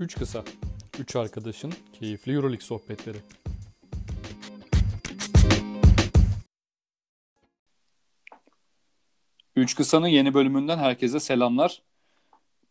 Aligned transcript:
3 0.00 0.14
kısa, 0.18 0.44
3 0.98 1.16
arkadaşın 1.16 1.72
keyifli 1.92 2.32
Euroleague 2.32 2.60
sohbetleri. 2.60 3.18
Üç 9.56 9.74
Kısa'nın 9.76 10.06
yeni 10.06 10.34
bölümünden 10.34 10.78
herkese 10.78 11.20
selamlar. 11.20 11.82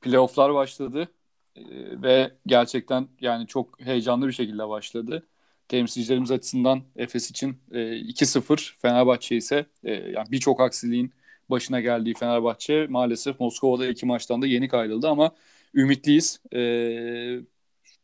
Playoff'lar 0.01 0.53
başladı 0.53 1.11
ee, 1.55 1.61
ve 2.01 2.31
gerçekten 2.45 3.07
yani 3.21 3.47
çok 3.47 3.81
heyecanlı 3.81 4.27
bir 4.27 4.33
şekilde 4.33 4.69
başladı. 4.69 5.27
Temsilcilerimiz 5.67 6.31
açısından 6.31 6.83
Efes 6.95 7.31
için 7.31 7.57
e, 7.71 7.79
2-0, 7.79 8.77
Fenerbahçe 8.77 9.35
ise 9.35 9.65
e, 9.83 9.91
yani 9.93 10.31
birçok 10.31 10.61
aksiliğin 10.61 11.13
başına 11.49 11.81
geldiği 11.81 12.13
Fenerbahçe 12.13 12.87
maalesef 12.89 13.39
Moskova'da 13.39 13.87
iki 13.87 14.05
maçtan 14.05 14.41
da 14.41 14.47
yeni 14.47 14.69
ayrıldı 14.71 15.09
ama 15.09 15.31
ümitliyiz. 15.73 16.41
E, 16.53 17.39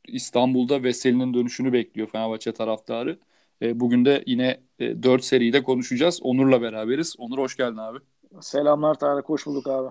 İstanbul'da 0.07 0.83
Veseli'nin 0.83 1.33
dönüşünü 1.33 1.73
bekliyor 1.73 2.07
Fenerbahçe 2.07 2.51
taraftarı. 2.51 3.19
E, 3.61 3.79
bugün 3.79 4.05
de 4.05 4.23
yine 4.25 4.59
e, 4.79 5.03
4 5.03 5.23
seride 5.23 5.63
konuşacağız. 5.63 6.19
Onur'la 6.23 6.61
beraberiz. 6.61 7.15
Onur 7.17 7.37
hoş 7.37 7.57
geldin 7.57 7.77
abi. 7.77 7.99
Selamlar 8.41 8.95
Tarık, 8.95 9.29
hoş 9.29 9.45
bulduk 9.45 9.67
abi. 9.67 9.89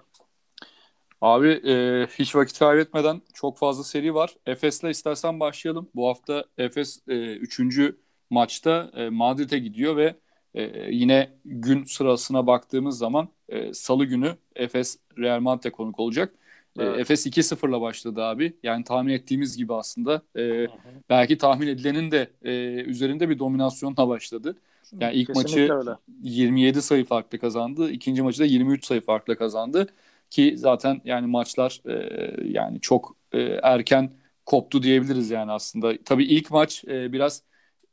Abi 1.20 1.48
e, 1.48 2.06
hiç 2.18 2.36
vakit 2.36 2.58
kaybetmeden 2.58 3.22
çok 3.34 3.58
fazla 3.58 3.84
seri 3.84 4.14
var. 4.14 4.34
Efes'le 4.46 4.84
istersen 4.84 5.40
başlayalım. 5.40 5.88
Bu 5.94 6.08
hafta 6.08 6.44
Efes 6.58 7.00
3. 7.06 7.60
E, 7.60 7.92
maçta 8.30 8.90
e, 8.94 9.08
Madrid'e 9.08 9.58
gidiyor 9.58 9.96
ve 9.96 10.16
e, 10.54 10.62
yine 10.90 11.30
gün 11.44 11.84
sırasına 11.84 12.46
baktığımız 12.46 12.98
zaman 12.98 13.28
e, 13.48 13.74
salı 13.74 14.04
günü 14.04 14.36
Efes 14.56 14.98
Real 15.18 15.40
Madrid'e 15.40 15.70
konuk 15.70 16.00
olacak. 16.00 16.34
E, 16.78 16.82
evet. 16.84 17.00
Efes 17.00 17.26
2-0'la 17.26 17.80
başladı 17.80 18.22
abi. 18.22 18.52
Yani 18.62 18.84
tahmin 18.84 19.12
ettiğimiz 19.12 19.56
gibi 19.56 19.74
aslında. 19.74 20.22
E, 20.36 20.66
belki 21.10 21.38
tahmin 21.38 21.66
edilenin 21.66 22.10
de 22.10 22.30
e, 22.42 22.52
üzerinde 22.82 23.28
bir 23.28 23.38
dominasyonla 23.38 24.08
başladı. 24.08 24.56
Yani 25.00 25.14
ilk 25.14 25.26
Kesinlikle 25.26 25.60
maçı 25.60 25.74
öyle. 25.74 25.96
27 26.22 26.82
sayı 26.82 27.04
farklı 27.04 27.38
kazandı. 27.38 27.90
İkinci 27.90 28.22
maçı 28.22 28.40
da 28.40 28.44
23 28.44 28.84
sayı 28.84 29.00
farklı 29.00 29.36
kazandı. 29.36 29.86
Ki 30.30 30.54
zaten 30.56 31.00
yani 31.04 31.26
maçlar 31.26 31.80
e, 31.86 32.48
yani 32.48 32.80
çok 32.80 33.16
e, 33.32 33.40
erken 33.62 34.12
koptu 34.46 34.82
diyebiliriz 34.82 35.30
yani 35.30 35.52
aslında. 35.52 35.92
Tabii 36.04 36.24
ilk 36.24 36.50
maç 36.50 36.84
e, 36.84 37.12
biraz 37.12 37.42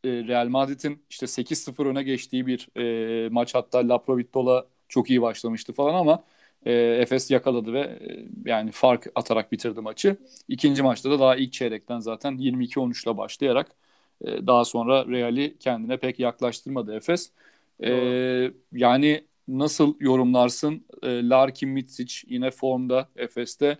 e, 0.03 0.09
Real 0.09 0.47
Madrid'in 0.47 1.03
işte 1.09 1.27
8-0 1.27 1.85
öne 1.87 2.03
geçtiği 2.03 2.47
bir 2.47 2.69
e, 3.25 3.29
maç 3.29 3.55
hatta 3.55 3.89
Laprovittola 3.89 4.67
çok 4.89 5.09
iyi 5.09 5.21
başlamıştı 5.21 5.73
falan 5.73 5.93
ama 5.93 6.23
e, 6.65 6.71
Efes 6.73 7.31
yakaladı 7.31 7.73
ve 7.73 7.79
e, 7.79 8.25
yani 8.45 8.71
fark 8.71 9.07
atarak 9.15 9.51
bitirdi 9.51 9.81
maçı. 9.81 10.17
İkinci 10.47 10.83
maçta 10.83 11.11
da 11.11 11.19
daha 11.19 11.35
ilk 11.35 11.53
çeyrekten 11.53 11.99
zaten 11.99 12.37
22-13 12.37 13.03
ile 13.03 13.17
başlayarak 13.17 13.71
e, 14.21 14.47
daha 14.47 14.65
sonra 14.65 15.07
Real'i 15.07 15.57
kendine 15.59 15.97
pek 15.97 16.19
yaklaştırmadı 16.19 16.95
Efes. 16.95 17.31
E, 17.83 17.89
yani 18.73 19.25
nasıl 19.47 19.95
yorumlarsın? 19.99 20.85
E, 21.03 21.29
Larkin 21.29 21.69
Mitsic 21.69 22.15
yine 22.27 22.51
formda 22.51 23.09
Efes'te. 23.15 23.77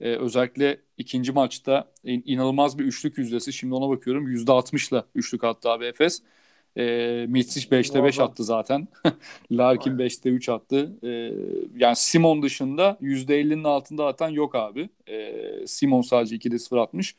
E, 0.00 0.08
özellikle 0.16 0.80
ikinci 0.98 1.32
maçta 1.32 1.92
in, 2.04 2.22
inanılmaz 2.26 2.78
bir 2.78 2.84
üçlük 2.84 3.18
yüzdesi. 3.18 3.52
Şimdi 3.52 3.74
ona 3.74 3.88
bakıyorum. 3.88 4.28
%60'la 4.28 5.06
üçlük 5.14 5.44
attı 5.44 5.70
abi 5.70 5.84
Efes. 5.84 6.22
E, 6.76 7.26
Mitsic 7.28 7.68
5'te 7.68 8.04
5 8.04 8.20
attı 8.20 8.44
zaten. 8.44 8.88
Larkin 9.52 9.98
5'te 9.98 10.30
3 10.30 10.48
attı. 10.48 10.92
E, 11.02 11.08
yani 11.76 11.96
Simon 11.96 12.42
dışında 12.42 12.96
%50'nin 13.02 13.64
altında 13.64 14.06
atan 14.06 14.28
yok 14.28 14.54
abi. 14.54 14.88
E, 15.08 15.32
Simon 15.66 16.02
sadece 16.02 16.36
2'de 16.36 16.58
0 16.58 16.76
atmış. 16.76 17.16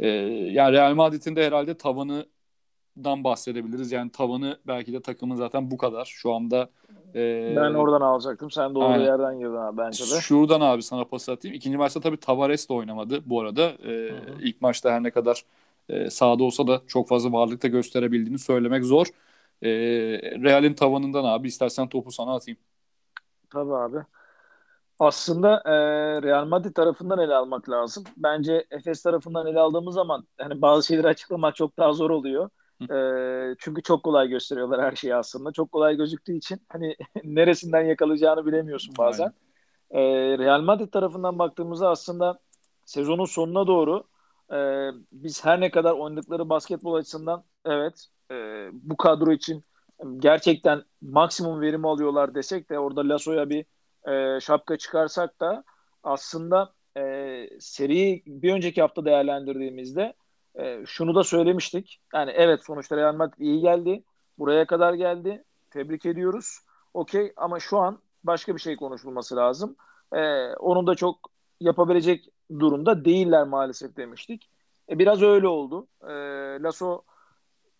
E, 0.00 0.08
yani 0.08 0.72
Real 0.72 0.94
Madrid'in 0.94 1.36
de 1.36 1.46
herhalde 1.46 1.74
tavanından 1.74 3.24
bahsedebiliriz. 3.24 3.92
Yani 3.92 4.10
tavanı 4.10 4.58
belki 4.66 4.92
de 4.92 5.02
takımın 5.02 5.36
zaten 5.36 5.70
bu 5.70 5.76
kadar. 5.76 6.04
Şu 6.04 6.32
anda 6.32 6.68
ee, 7.14 7.54
ben 7.56 7.74
oradan 7.74 8.00
alacaktım. 8.00 8.50
Sen 8.50 8.74
doğru 8.74 8.84
aynen. 8.84 9.04
yerden 9.04 9.38
girdin 9.38 9.54
abi 9.54 9.78
bence 9.78 10.04
de. 10.04 10.20
Şuradan 10.20 10.60
abi 10.60 10.82
sana 10.82 11.04
pas 11.04 11.28
atayım. 11.28 11.56
İkinci 11.56 11.76
maçta 11.76 12.00
tabii 12.00 12.16
Tavares 12.16 12.68
de 12.68 12.72
oynamadı 12.72 13.22
bu 13.26 13.40
arada. 13.40 13.72
Ee, 13.86 14.10
ilk 14.42 14.60
maçta 14.60 14.92
her 14.92 15.02
ne 15.02 15.10
kadar 15.10 15.44
e, 15.88 16.10
sahada 16.10 16.44
olsa 16.44 16.66
da 16.66 16.82
çok 16.86 17.08
fazla 17.08 17.32
varlıkta 17.32 17.68
gösterebildiğini 17.68 18.38
söylemek 18.38 18.84
zor. 18.84 19.06
Ee, 19.62 19.68
Real'in 20.42 20.74
tavanından 20.74 21.24
abi 21.24 21.48
istersen 21.48 21.88
topu 21.88 22.10
sana 22.10 22.34
atayım. 22.34 22.60
Tabii 23.50 23.74
abi. 23.74 23.98
Aslında 24.98 25.62
e, 25.64 25.72
Real 26.22 26.46
Madrid 26.46 26.74
tarafından 26.74 27.18
ele 27.18 27.34
almak 27.34 27.70
lazım. 27.70 28.04
Bence 28.16 28.64
Efes 28.70 29.02
tarafından 29.02 29.46
ele 29.46 29.60
aldığımız 29.60 29.94
zaman 29.94 30.26
hani 30.38 30.62
bazı 30.62 30.86
şeyleri 30.86 31.08
açıklamak 31.08 31.56
çok 31.56 31.78
daha 31.78 31.92
zor 31.92 32.10
oluyor. 32.10 32.50
E, 32.90 33.56
çünkü 33.58 33.82
çok 33.82 34.02
kolay 34.02 34.28
gösteriyorlar 34.28 34.82
her 34.82 34.96
şeyi 34.96 35.14
aslında. 35.14 35.52
Çok 35.52 35.72
kolay 35.72 35.96
gözüktüğü 35.96 36.36
için 36.36 36.60
hani 36.68 36.96
neresinden 37.24 37.82
yakalayacağını 37.82 38.46
bilemiyorsun 38.46 38.94
bazen. 38.98 39.32
E, 39.90 40.00
Real 40.38 40.60
Madrid 40.60 40.88
tarafından 40.88 41.38
baktığımızda 41.38 41.90
aslında 41.90 42.38
sezonun 42.84 43.24
sonuna 43.24 43.66
doğru 43.66 44.04
e, 44.52 44.90
biz 45.12 45.44
her 45.44 45.60
ne 45.60 45.70
kadar 45.70 45.92
oynadıkları 45.92 46.48
basketbol 46.48 46.94
açısından 46.94 47.44
evet 47.64 48.06
e, 48.30 48.34
bu 48.72 48.96
kadro 48.96 49.32
için 49.32 49.64
gerçekten 50.18 50.82
maksimum 51.02 51.60
verim 51.60 51.84
alıyorlar 51.84 52.34
desek 52.34 52.70
de 52.70 52.78
orada 52.78 53.08
Lasso'ya 53.08 53.50
bir 53.50 53.64
e, 54.08 54.40
şapka 54.40 54.78
çıkarsak 54.78 55.40
da 55.40 55.64
aslında 56.02 56.72
e, 56.96 57.48
seriyi 57.60 58.22
bir 58.26 58.52
önceki 58.52 58.80
hafta 58.80 59.04
değerlendirdiğimizde 59.04 60.14
e, 60.54 60.86
şunu 60.86 61.14
da 61.14 61.24
söylemiştik. 61.24 62.00
Yani 62.14 62.30
evet 62.30 62.64
sonuçta 62.64 62.96
Real 62.96 63.14
Madrid 63.14 63.38
iyi 63.38 63.60
geldi. 63.60 64.04
Buraya 64.38 64.66
kadar 64.66 64.94
geldi. 64.94 65.44
Tebrik 65.70 66.06
ediyoruz. 66.06 66.58
Okey 66.94 67.32
ama 67.36 67.60
şu 67.60 67.78
an 67.78 67.98
başka 68.24 68.54
bir 68.54 68.60
şey 68.60 68.76
konuşulması 68.76 69.36
lazım. 69.36 69.76
E, 70.12 70.48
onun 70.54 70.86
da 70.86 70.94
çok 70.94 71.30
yapabilecek 71.60 72.28
durumda 72.50 73.04
değiller 73.04 73.44
maalesef 73.44 73.96
demiştik. 73.96 74.50
E, 74.90 74.98
biraz 74.98 75.22
öyle 75.22 75.48
oldu. 75.48 75.86
E, 76.02 76.12
Lasso 76.62 77.02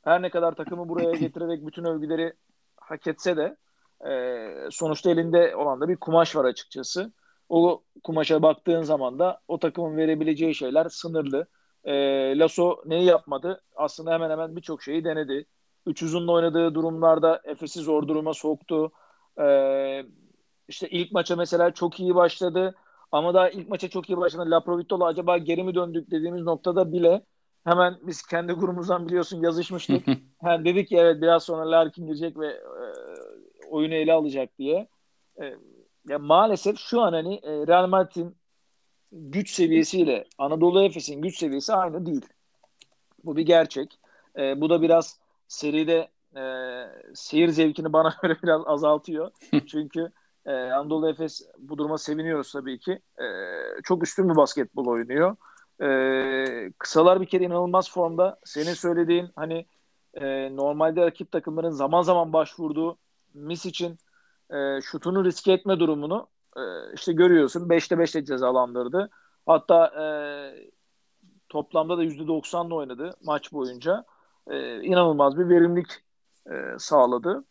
her 0.02 0.22
ne 0.22 0.30
kadar 0.30 0.52
takımı 0.52 0.88
buraya 0.88 1.12
getirerek 1.16 1.66
bütün 1.66 1.84
övgüleri 1.84 2.32
hak 2.76 3.06
etse 3.06 3.36
de 3.36 3.56
e, 4.10 4.70
sonuçta 4.70 5.10
elinde 5.10 5.56
olan 5.56 5.80
da 5.80 5.88
bir 5.88 5.96
kumaş 5.96 6.36
var 6.36 6.44
açıkçası. 6.44 7.12
O 7.48 7.82
kumaşa 8.04 8.42
baktığın 8.42 8.82
zaman 8.82 9.18
da 9.18 9.40
o 9.48 9.58
takımın 9.58 9.96
verebileceği 9.96 10.54
şeyler 10.54 10.88
sınırlı. 10.88 11.46
E, 11.84 11.92
Lasso 12.38 12.82
neyi 12.86 13.04
yapmadı? 13.04 13.60
Aslında 13.76 14.12
hemen 14.12 14.30
hemen 14.30 14.56
birçok 14.56 14.82
şeyi 14.82 15.04
denedi. 15.04 15.46
Üç 15.86 16.02
uzunla 16.02 16.32
oynadığı 16.32 16.74
durumlarda 16.74 17.40
Efes'i 17.44 17.80
zor 17.80 18.08
duruma 18.08 18.34
soktu. 18.34 18.92
E, 19.40 19.46
işte 20.68 20.88
ilk 20.88 21.12
maça 21.12 21.36
mesela 21.36 21.70
çok 21.70 22.00
iyi 22.00 22.14
başladı. 22.14 22.74
Ama 23.14 23.34
daha 23.34 23.48
ilk 23.48 23.68
maça 23.68 23.88
çok 23.88 24.10
iyi 24.10 24.18
başladı. 24.18 24.50
Laprovitola 24.50 25.06
acaba 25.06 25.38
geri 25.38 25.62
mi 25.62 25.74
döndük 25.74 26.10
dediğimiz 26.10 26.42
noktada 26.42 26.92
bile 26.92 27.22
hemen 27.64 27.96
biz 28.02 28.22
kendi 28.22 28.52
grubumuzdan 28.52 29.06
biliyorsun 29.06 29.42
yazışmıştık. 29.42 30.06
yani 30.44 30.64
dedik 30.64 30.88
ki 30.88 30.96
evet 30.96 31.22
biraz 31.22 31.42
sonra 31.42 31.70
Larkin 31.70 32.06
girecek 32.06 32.38
ve 32.38 32.46
e, 32.46 32.84
oyunu 33.70 33.94
ele 33.94 34.12
alacak 34.12 34.58
diye. 34.58 34.88
E, 35.40 35.54
ya 36.08 36.18
maalesef 36.18 36.78
şu 36.78 37.00
an 37.00 37.12
hani 37.12 37.34
e, 37.34 37.66
Real 37.66 37.86
Madrid'in 37.86 38.36
güç 39.12 39.50
seviyesiyle 39.50 40.24
Anadolu 40.38 40.82
Efes'in 40.82 41.22
güç 41.22 41.38
seviyesi 41.38 41.74
aynı 41.74 42.06
değil. 42.06 42.26
Bu 43.24 43.36
bir 43.36 43.46
gerçek. 43.46 43.98
E, 44.38 44.60
bu 44.60 44.70
da 44.70 44.82
biraz 44.82 45.18
seride 45.48 46.08
e, 46.36 46.44
seyir 47.14 47.48
zevkini 47.48 47.92
bana 47.92 48.16
göre 48.22 48.36
biraz 48.42 48.62
azaltıyor. 48.66 49.30
Çünkü 49.66 50.12
e, 50.46 50.52
Anadolu 50.52 51.08
Efes 51.08 51.42
bu 51.58 51.78
duruma 51.78 51.98
seviniyoruz 51.98 52.52
tabii 52.52 52.78
ki. 52.78 52.92
E, 53.18 53.26
çok 53.84 54.02
üstün 54.02 54.28
bir 54.28 54.36
basketbol 54.36 54.86
oynuyor. 54.86 55.36
E, 55.82 56.72
kısalar 56.78 57.20
bir 57.20 57.26
kere 57.26 57.44
inanılmaz 57.44 57.90
formda. 57.90 58.38
Senin 58.44 58.74
söylediğin 58.74 59.28
hani 59.36 59.66
e, 60.14 60.56
normalde 60.56 61.06
rakip 61.06 61.32
takımların 61.32 61.70
zaman 61.70 62.02
zaman 62.02 62.32
başvurduğu 62.32 62.98
mis 63.34 63.66
için 63.66 63.98
e, 64.50 64.80
şutunu 64.80 65.24
riske 65.24 65.52
etme 65.52 65.80
durumunu 65.80 66.28
e, 66.56 66.62
işte 66.94 67.12
görüyorsun 67.12 67.68
5'te 67.68 67.94
5'te 67.94 68.24
cezalandırdı. 68.24 69.10
Hatta 69.46 69.86
e, 69.86 70.04
toplamda 71.48 71.98
da 71.98 72.04
%90'la 72.04 72.74
oynadı 72.74 73.14
maç 73.24 73.52
boyunca. 73.52 74.04
E, 74.50 74.82
inanılmaz 74.82 75.38
bir 75.38 75.48
verimlilik 75.48 75.90
e, 76.50 76.78
sağladı. 76.78 77.44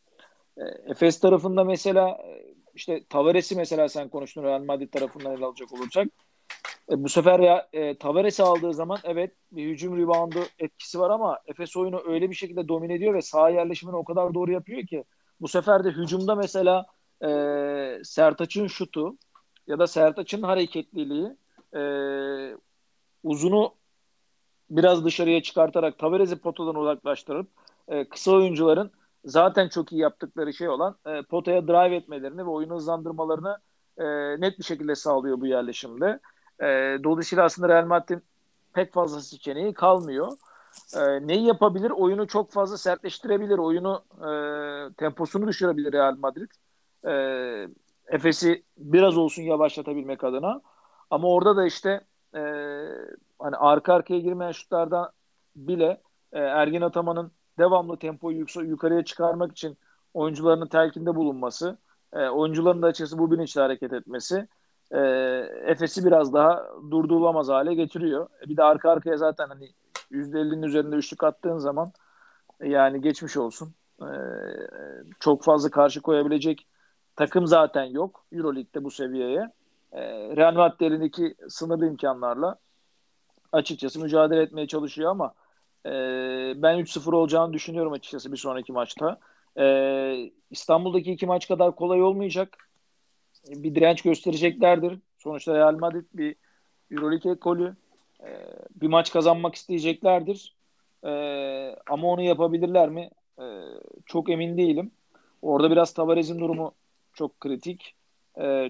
E, 0.58 0.64
Efes 0.64 1.20
tarafında 1.20 1.64
mesela 1.64 2.10
e, 2.10 2.53
işte 2.74 3.04
Tavares'i 3.10 3.56
mesela 3.56 3.90
sen 3.90 4.10
konuştun 4.10 4.44
Real 4.44 4.64
Madrid 4.64 4.90
tarafından 4.90 5.38
ele 5.38 5.46
alacak 5.46 5.74
olursak. 5.74 6.08
E, 6.92 7.04
bu 7.04 7.10
sefer 7.10 7.40
ya 7.40 7.70
e, 7.74 7.98
Tavares'i 7.98 8.44
aldığı 8.44 8.74
zaman 8.74 8.98
evet 9.04 9.32
bir 9.52 9.66
hücum 9.70 9.98
reboundu 9.98 10.40
etkisi 10.60 11.00
var 11.00 11.10
ama 11.10 11.40
Efes 11.48 11.78
oyunu 11.78 12.02
öyle 12.06 12.30
bir 12.30 12.36
şekilde 12.36 12.68
domine 12.68 12.94
ediyor 12.94 13.14
ve 13.14 13.22
saha 13.22 13.50
yerleşimini 13.50 13.96
o 13.96 14.04
kadar 14.04 14.34
doğru 14.34 14.52
yapıyor 14.52 14.88
ki 14.88 15.04
bu 15.42 15.48
sefer 15.48 15.84
de 15.84 15.90
hücumda 15.90 16.36
mesela 16.36 16.86
e, 17.22 17.28
Sertaç'ın 18.04 18.68
şutu 18.68 19.18
ya 19.68 19.80
da 19.80 19.88
Sertaç'ın 19.88 20.42
hareketliliği 20.42 21.38
e, 21.76 21.82
uzunu 23.24 23.76
biraz 24.70 25.06
dışarıya 25.06 25.42
çıkartarak 25.42 26.00
Tavares'i 26.00 26.36
potadan 26.36 26.76
uzaklaştırıp 26.76 27.48
e, 27.88 28.10
kısa 28.10 28.32
oyuncuların 28.32 28.92
zaten 29.26 29.68
çok 29.68 29.92
iyi 29.92 30.02
yaptıkları 30.02 30.54
şey 30.54 30.70
olan 30.70 30.96
e, 31.06 31.22
potaya 31.22 31.68
drive 31.68 31.96
etmelerini 31.96 32.46
ve 32.46 32.50
oyunu 32.50 32.76
hızlandırmalarını 32.76 33.58
e, 33.98 34.06
net 34.42 34.60
bir 34.60 34.64
şekilde 34.64 34.96
sağlıyor 34.96 35.42
bu 35.42 35.46
yerleşimde. 35.46 36.20
E, 36.60 36.66
dolayısıyla 37.04 37.44
aslında 37.44 37.70
Real 37.70 37.86
Madrid'in 37.86 38.24
pek 38.74 38.94
fazla 38.94 39.22
seçeneği 39.22 39.74
kalmıyor. 39.74 40.32
E, 40.96 41.28
neyi 41.28 41.46
yapabilir? 41.46 41.92
Oyunu 41.92 42.28
çok 42.28 42.52
fazla 42.52 42.78
sertleştirebilir. 42.78 43.58
Oyunu 43.58 44.04
e, 44.18 44.30
temposunu 44.94 45.48
düşürebilir 45.48 45.94
Real 45.94 46.16
Madrid. 46.18 46.52
E, 47.08 47.14
Efes'i 48.08 48.64
biraz 48.78 49.18
olsun 49.18 49.44
yavaşlatabilmek 49.44 50.24
adına. 50.24 50.62
Ama 51.10 51.28
orada 51.28 51.58
da 51.58 51.66
işte 51.66 52.02
e, 52.36 52.40
hani 53.40 53.56
arka 53.56 53.94
arkaya 53.94 54.20
girmeyen 54.20 54.52
şutlarda 54.52 55.12
bile 55.56 56.02
e, 56.32 56.40
Ergin 56.40 56.82
Ataman'ın 56.82 57.32
devamlı 57.60 57.98
tempoyu 57.98 58.38
yük- 58.38 58.56
yukarıya 58.56 59.06
çıkarmak 59.06 59.52
için 59.52 59.78
oyuncularının 60.14 60.68
telkinde 60.68 61.16
bulunması, 61.16 61.78
e, 62.14 62.30
oyuncuların 62.30 62.82
da 62.82 62.88
açıkçası 62.88 63.18
bu 63.18 63.32
bilinçle 63.32 63.62
hareket 63.62 63.94
etmesi 63.94 64.48
e, 64.92 65.00
Efes'i 65.66 66.06
biraz 66.06 66.34
daha 66.34 66.70
durdurulamaz 66.92 67.50
hale 67.50 67.74
getiriyor. 67.74 68.30
E, 68.46 68.50
bir 68.50 68.58
de 68.58 68.64
arka 68.64 68.92
arkaya 68.92 69.18
zaten 69.18 69.48
hani 69.48 69.70
%50'nin 70.12 70.62
üzerinde 70.62 70.96
üçlük 70.96 71.24
attığın 71.24 71.58
zaman 71.58 71.92
e, 72.60 72.70
yani 72.70 73.02
geçmiş 73.02 73.38
olsun. 73.38 73.74
E, 74.02 74.10
çok 75.20 75.44
fazla 75.44 75.70
karşı 75.70 76.02
koyabilecek 76.02 76.68
takım 77.16 77.48
zaten 77.48 77.84
yok 77.84 78.26
Euroleague'de 78.32 78.84
bu 78.84 78.92
seviyeye. 78.92 79.52
E, 79.92 80.02
Real 80.36 80.54
Madrid 80.54 80.80
elindeki 80.80 81.36
sınırlı 81.50 81.88
imkanlarla 81.88 82.56
açıkçası 83.52 84.00
mücadele 84.00 84.42
etmeye 84.42 84.68
çalışıyor 84.68 85.12
ama 85.12 85.34
e, 85.86 85.92
ben 86.56 86.80
3-0 86.80 87.14
olacağını 87.14 87.54
düşünüyorum 87.54 87.94
açıkçası 87.94 88.32
bir 88.32 88.38
sonraki 88.38 88.72
maçta. 88.72 89.20
E, 89.60 90.32
İstanbul'daki 90.52 91.12
iki 91.12 91.26
maç 91.26 91.48
kadar 91.48 91.76
kolay 91.76 92.02
olmayacak. 92.04 92.70
Bir 93.50 93.76
direnç 93.76 94.02
göstereceklerdir. 94.02 95.00
Sonuçta 95.18 95.54
Real 95.54 95.78
Madrid 95.80 96.06
bir 96.14 96.36
Euroleague 96.92 97.32
ekolü. 97.32 97.76
Bir 98.82 98.88
maç 98.88 99.12
kazanmak 99.12 99.56
isteyeceklerdir. 99.56 100.56
Ama 101.90 102.08
onu 102.08 102.22
yapabilirler 102.22 102.90
mi? 102.90 103.10
Çok 104.06 104.30
emin 104.30 104.58
değilim. 104.58 104.92
Orada 105.42 105.72
biraz 105.72 105.94
Tavares'in 105.94 106.40
durumu 106.40 106.74
çok 107.14 107.40
kritik. 107.40 107.96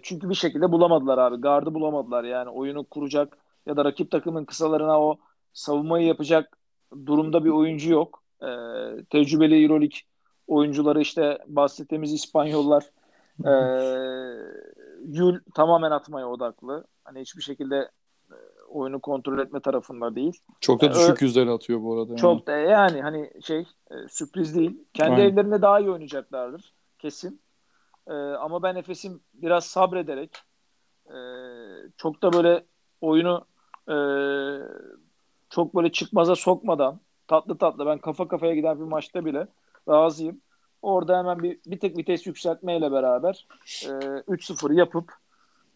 Çünkü 0.02 0.30
bir 0.30 0.36
şekilde 0.36 0.72
bulamadılar 0.72 1.18
abi. 1.18 1.42
Gardı 1.42 1.74
bulamadılar 1.74 2.24
yani 2.24 2.50
oyunu 2.50 2.84
kuracak 2.84 3.38
ya 3.66 3.78
da 3.78 3.86
rakip 3.86 4.12
takımın 4.12 4.46
kısalarına 4.46 5.02
o 5.02 5.20
savunmayı 5.54 6.08
yapacak 6.08 6.58
durumda 7.06 7.46
bir 7.46 7.50
oyuncu 7.50 7.92
yok. 7.92 8.24
E, 8.42 8.48
tecrübeli 9.10 9.64
Euroleague 9.64 10.00
oyuncuları 10.48 11.02
işte 11.02 11.38
bahsettiğimiz 11.48 12.14
İspanyollar 12.14 12.84
e, 13.46 13.54
Yul 15.06 15.40
tamamen 15.54 15.92
atmaya 15.92 16.30
odaklı. 16.30 16.86
Hani 17.04 17.22
hiçbir 17.22 17.42
şekilde 17.42 17.90
e, 18.32 18.36
oyunu 18.70 19.00
kontrol 19.00 19.40
etme 19.40 19.60
tarafında 19.60 20.16
değil. 20.16 20.40
Çok 20.60 20.82
da 20.82 20.86
Yani 20.86 20.96
düşük 20.96 21.22
ö- 21.22 21.26
yüzdeli 21.26 21.52
atıyor 21.52 21.82
bu 21.82 21.94
arada. 21.94 22.12
Yani. 22.12 22.20
Çok 22.20 22.48
da 22.48 22.52
yani 22.52 23.02
hani 23.02 23.32
şey 23.42 23.60
e, 23.92 23.96
sürpriz 24.10 24.56
değil. 24.56 24.84
Kendi 24.94 25.14
Aynen. 25.14 25.32
evlerinde 25.32 25.62
daha 25.62 25.80
iyi 25.80 25.92
oynayacaklardır 25.92 26.74
kesin. 27.00 27.42
E, 28.08 28.14
ama 28.14 28.64
ben 28.64 28.76
Efes'in 28.76 29.22
biraz 29.34 29.66
sabrederek 29.66 30.38
e, 31.08 31.18
çok 31.98 32.22
da 32.22 32.34
böyle 32.34 32.66
oyunu 33.02 33.46
e, 33.88 33.96
çok 35.54 35.76
böyle 35.76 35.92
çıkmaza 35.92 36.36
sokmadan 36.36 37.00
tatlı 37.28 37.58
tatlı 37.58 37.86
ben 37.86 37.98
kafa 37.98 38.28
kafaya 38.28 38.56
giden 38.56 38.80
bir 38.80 38.84
maçta 38.84 39.26
bile 39.26 39.48
razıyım. 39.90 40.42
Orada 40.82 41.18
hemen 41.18 41.44
bir, 41.44 41.60
bir 41.66 41.80
tek 41.80 41.98
vites 41.98 42.28
yükseltmeyle 42.28 42.92
beraber 42.92 43.48
e, 43.86 43.88
3-0 43.88 44.74
yapıp 44.74 45.14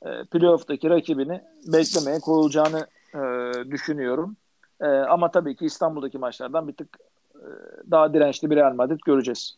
e, 0.05 0.09
playoff'taki 0.31 0.89
rakibini 0.89 1.41
beklemeye 1.67 2.19
koyulacağını 2.19 2.87
e, 3.13 3.21
düşünüyorum. 3.71 4.35
E, 4.81 4.87
ama 4.87 5.31
tabii 5.31 5.55
ki 5.55 5.65
İstanbul'daki 5.65 6.17
maçlardan 6.17 6.67
bir 6.67 6.73
tık 6.73 6.97
e, 7.35 7.47
daha 7.91 8.13
dirençli 8.13 8.49
bir 8.49 8.55
Real 8.55 8.73
Madrid 8.73 8.99
göreceğiz. 9.05 9.57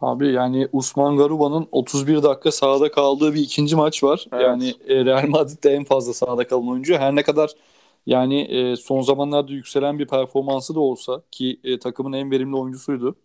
Abi 0.00 0.32
yani 0.32 0.68
Usman 0.72 1.16
Garuba'nın 1.16 1.68
31 1.72 2.22
dakika 2.22 2.52
sahada 2.52 2.90
kaldığı 2.90 3.34
bir 3.34 3.40
ikinci 3.40 3.76
maç 3.76 4.04
var. 4.04 4.26
Evet. 4.32 4.42
Yani 4.42 4.74
e, 4.88 5.04
Real 5.04 5.28
Madrid'de 5.28 5.70
en 5.70 5.84
fazla 5.84 6.12
sahada 6.12 6.46
kalan 6.46 6.68
oyuncu. 6.68 6.94
Her 6.94 7.14
ne 7.14 7.22
kadar 7.22 7.50
yani 8.08 8.40
e, 8.42 8.76
son 8.76 9.02
zamanlarda 9.02 9.52
yükselen 9.52 10.00
bir 10.00 10.08
performansı 10.08 10.74
da 10.74 10.80
olsa 10.80 11.22
ki 11.30 11.60
e, 11.64 11.78
takımın 11.78 12.12
en 12.12 12.30
verimli 12.30 12.56
oyuncusuydu. 12.56 13.16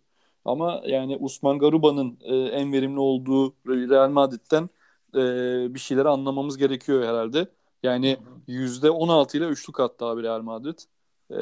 Ama 0.44 0.82
yani 0.86 1.16
Usman 1.20 1.58
Garuba'nın 1.58 2.18
e, 2.22 2.36
en 2.36 2.72
verimli 2.72 3.00
olduğu 3.00 3.56
Real 3.68 4.10
Madrid'den 4.10 4.70
e, 5.14 5.74
bir 5.74 5.78
şeyleri 5.80 6.08
anlamamız 6.08 6.58
gerekiyor 6.58 7.02
herhalde. 7.04 7.48
Yani 7.82 8.18
%16 8.48 9.38
ile 9.38 9.44
üçlük 9.46 9.80
attı 9.80 10.04
abi 10.06 10.22
Real 10.22 10.42
Madrid. 10.42 10.78
E, 11.30 11.36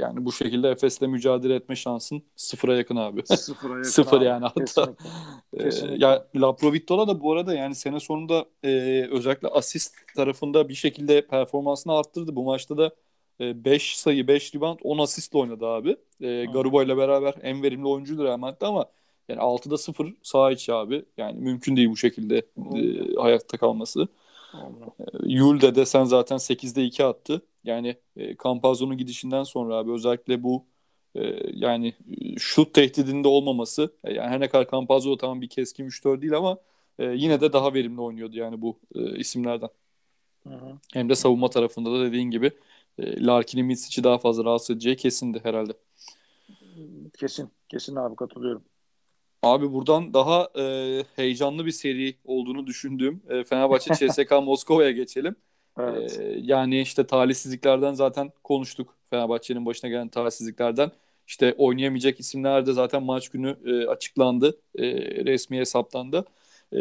yani 0.00 0.24
bu 0.24 0.32
şekilde 0.32 0.70
Efes'le 0.70 1.02
mücadele 1.02 1.54
etme 1.54 1.76
şansın 1.76 2.22
sıfıra 2.36 2.76
yakın 2.76 2.96
abi. 2.96 3.22
Sıfıra 3.26 3.72
yakın 3.72 3.82
Sıfır 3.90 4.18
abi. 4.18 4.24
yani 4.24 4.44
hatta. 4.44 4.60
Kesinlikle. 4.64 5.08
Ee, 5.56 5.64
Kesinlikle. 5.64 6.06
ya 6.06 6.26
Laprovittola 6.36 7.08
da 7.08 7.20
bu 7.20 7.32
arada 7.32 7.54
yani 7.54 7.74
sene 7.74 8.00
sonunda 8.00 8.46
e, 8.62 9.02
özellikle 9.10 9.48
asist 9.48 9.94
tarafında 10.16 10.68
bir 10.68 10.74
şekilde 10.74 11.26
performansını 11.26 11.92
arttırdı. 11.98 12.36
Bu 12.36 12.42
maçta 12.44 12.76
da 12.78 12.90
5 13.40 13.96
sayı, 13.98 14.28
5 14.28 14.54
rebound, 14.54 14.78
10 14.82 14.98
asistle 14.98 15.38
oynadı 15.38 15.66
abi. 15.66 15.96
E, 16.20 16.44
Garuba 16.44 16.84
ile 16.84 16.96
beraber 16.96 17.34
en 17.42 17.62
verimli 17.62 17.86
oyuncuydu 17.86 18.38
Madrid'de 18.38 18.66
ama 18.66 18.86
yani 19.28 19.40
6'da 19.40 19.78
0 19.78 20.14
sağ 20.22 20.50
içi 20.50 20.72
abi. 20.72 21.04
Yani 21.16 21.38
mümkün 21.40 21.76
değil 21.76 21.90
bu 21.90 21.96
şekilde 21.96 22.38
e, 22.76 23.14
hayatta 23.16 23.58
kalması. 23.58 24.08
Yulde 25.24 25.74
de 25.74 25.86
sen 25.86 26.04
zaten 26.04 26.36
8'de 26.36 26.84
2 26.84 27.04
attı. 27.04 27.42
Yani 27.64 27.96
e, 28.16 28.36
Campazzo'nun 28.44 28.96
gidişinden 28.96 29.42
sonra 29.42 29.76
abi 29.76 29.92
özellikle 29.92 30.42
bu 30.42 30.66
e, 31.14 31.20
yani 31.52 31.94
e, 32.20 32.38
şut 32.38 32.74
tehdidinde 32.74 33.28
olmaması 33.28 33.94
e, 34.04 34.14
yani 34.14 34.28
her 34.28 34.40
ne 34.40 34.48
kadar 34.48 34.70
Campazzo 34.70 35.16
tamam 35.16 35.40
bir 35.40 35.48
keskin 35.48 35.88
şutör 35.88 36.22
değil 36.22 36.36
ama 36.36 36.58
e, 36.98 37.04
yine 37.04 37.40
de 37.40 37.52
daha 37.52 37.74
verimli 37.74 38.00
oynuyordu 38.00 38.36
yani 38.36 38.62
bu 38.62 38.78
e, 38.94 39.18
isimlerden. 39.18 39.68
Hı 40.48 40.54
hı. 40.54 40.78
Hem 40.92 41.08
de 41.08 41.14
savunma 41.14 41.50
tarafında 41.50 41.92
da 41.92 42.04
dediğin 42.04 42.30
gibi 42.30 42.50
e, 42.98 43.24
Larkin'in 43.26 43.66
Mitsic'i 43.66 44.04
daha 44.04 44.18
fazla 44.18 44.44
rahatsız 44.44 44.70
edeceği 44.70 44.96
kesindi 44.96 45.40
herhalde. 45.42 45.72
Kesin. 47.18 47.50
Kesin 47.68 47.96
abi 47.96 48.16
katılıyorum. 48.16 48.62
Abi 49.42 49.72
buradan 49.72 50.14
daha 50.14 50.48
e, 50.58 51.04
heyecanlı 51.16 51.66
bir 51.66 51.70
seri 51.70 52.14
olduğunu 52.24 52.66
düşündüğüm 52.66 53.22
e, 53.28 53.44
Fenerbahçe 53.44 53.94
CSK 54.08 54.30
Moskova'ya 54.42 54.90
geçelim. 54.90 55.36
Evet. 55.78 56.18
Ee, 56.20 56.38
yani 56.42 56.80
işte 56.80 57.06
talihsizliklerden 57.06 57.94
zaten 57.94 58.32
konuştuk. 58.44 58.96
Fenerbahçe'nin 59.10 59.66
başına 59.66 59.90
gelen 59.90 60.08
talihsizliklerden. 60.08 60.90
İşte 61.26 61.54
oynayamayacak 61.58 62.20
isimler 62.20 62.66
de 62.66 62.72
zaten 62.72 63.02
maç 63.02 63.28
günü 63.28 63.56
e, 63.66 63.86
açıklandı. 63.86 64.60
E, 64.78 64.84
resmi 65.24 65.58
hesaplandı. 65.58 66.24
E, 66.72 66.78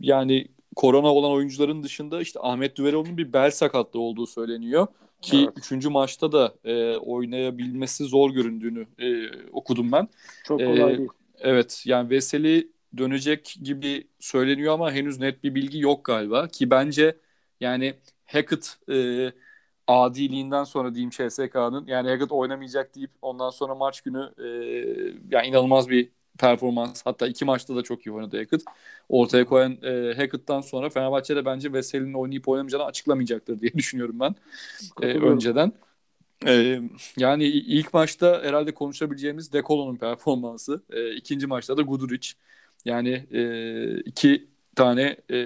yani 0.00 0.48
korona 0.76 1.14
olan 1.14 1.30
oyuncuların 1.32 1.82
dışında 1.82 2.20
işte 2.20 2.40
Ahmet 2.42 2.76
Düveroğlu'nun 2.76 3.18
bir 3.18 3.32
bel 3.32 3.50
sakatlığı 3.50 4.00
olduğu 4.00 4.26
söyleniyor. 4.26 4.86
Ki 5.20 5.36
Evet. 5.44 5.54
üçüncü 5.56 5.88
maçta 5.88 6.32
da 6.32 6.54
e, 6.64 6.96
oynayabilmesi 6.96 8.04
zor 8.04 8.30
göründüğünü 8.30 8.86
e, 8.98 9.30
okudum 9.52 9.92
ben. 9.92 10.08
Çok 10.44 10.60
Ee, 10.60 10.64
kolay 10.66 10.98
değil. 10.98 11.08
Evet 11.38 11.82
yani 11.86 12.10
Veseli 12.10 12.72
dönecek 12.96 13.56
gibi 13.62 14.08
söyleniyor 14.20 14.72
ama 14.74 14.92
henüz 14.92 15.18
net 15.18 15.44
bir 15.44 15.54
bilgi 15.54 15.78
yok 15.80 16.04
galiba. 16.04 16.48
Ki 16.48 16.70
bence 16.70 17.16
yani 17.60 17.94
Hackett 18.26 18.76
e, 18.90 19.32
adiliğinden 19.86 20.64
sonra 20.64 20.94
diyeyim 20.94 21.10
CSK'nın 21.10 21.86
yani 21.86 22.08
Hackett 22.10 22.32
oynamayacak 22.32 22.94
deyip 22.94 23.10
ondan 23.22 23.50
sonra 23.50 23.74
maç 23.74 24.00
günü 24.00 24.32
e, 24.38 24.46
yani 25.30 25.46
inanılmaz 25.46 25.88
bir 25.90 26.10
performans 26.38 27.02
hatta 27.06 27.26
iki 27.26 27.44
maçta 27.44 27.76
da 27.76 27.82
çok 27.82 28.06
iyi 28.06 28.12
oynadı 28.12 28.38
Hackett. 28.38 28.62
Ortaya 29.08 29.44
koyan 29.44 29.72
e, 29.82 30.14
Hackett'tan 30.16 30.60
sonra 30.60 30.90
Fenerbahçe 30.90 31.36
de 31.36 31.44
bence 31.44 31.72
Veseli'nin 31.72 32.14
oynayıp 32.14 32.48
oynamayacağını 32.48 32.84
açıklamayacaktır 32.84 33.60
diye 33.60 33.72
düşünüyorum 33.74 34.20
ben 34.20 34.34
e, 35.00 35.06
önceden. 35.18 35.72
Yani 37.16 37.44
ilk 37.44 37.94
maçta 37.94 38.42
herhalde 38.42 38.74
konuşabileceğimiz 38.74 39.52
Dekolo'nun 39.52 39.96
performansı. 39.96 40.82
E, 40.90 41.14
ikinci 41.14 41.46
maçta 41.46 41.76
da 41.76 41.82
Guduric. 41.82 42.32
Yani 42.84 43.26
e, 43.32 44.00
iki 44.00 44.48
tane 44.76 45.16
e, 45.30 45.36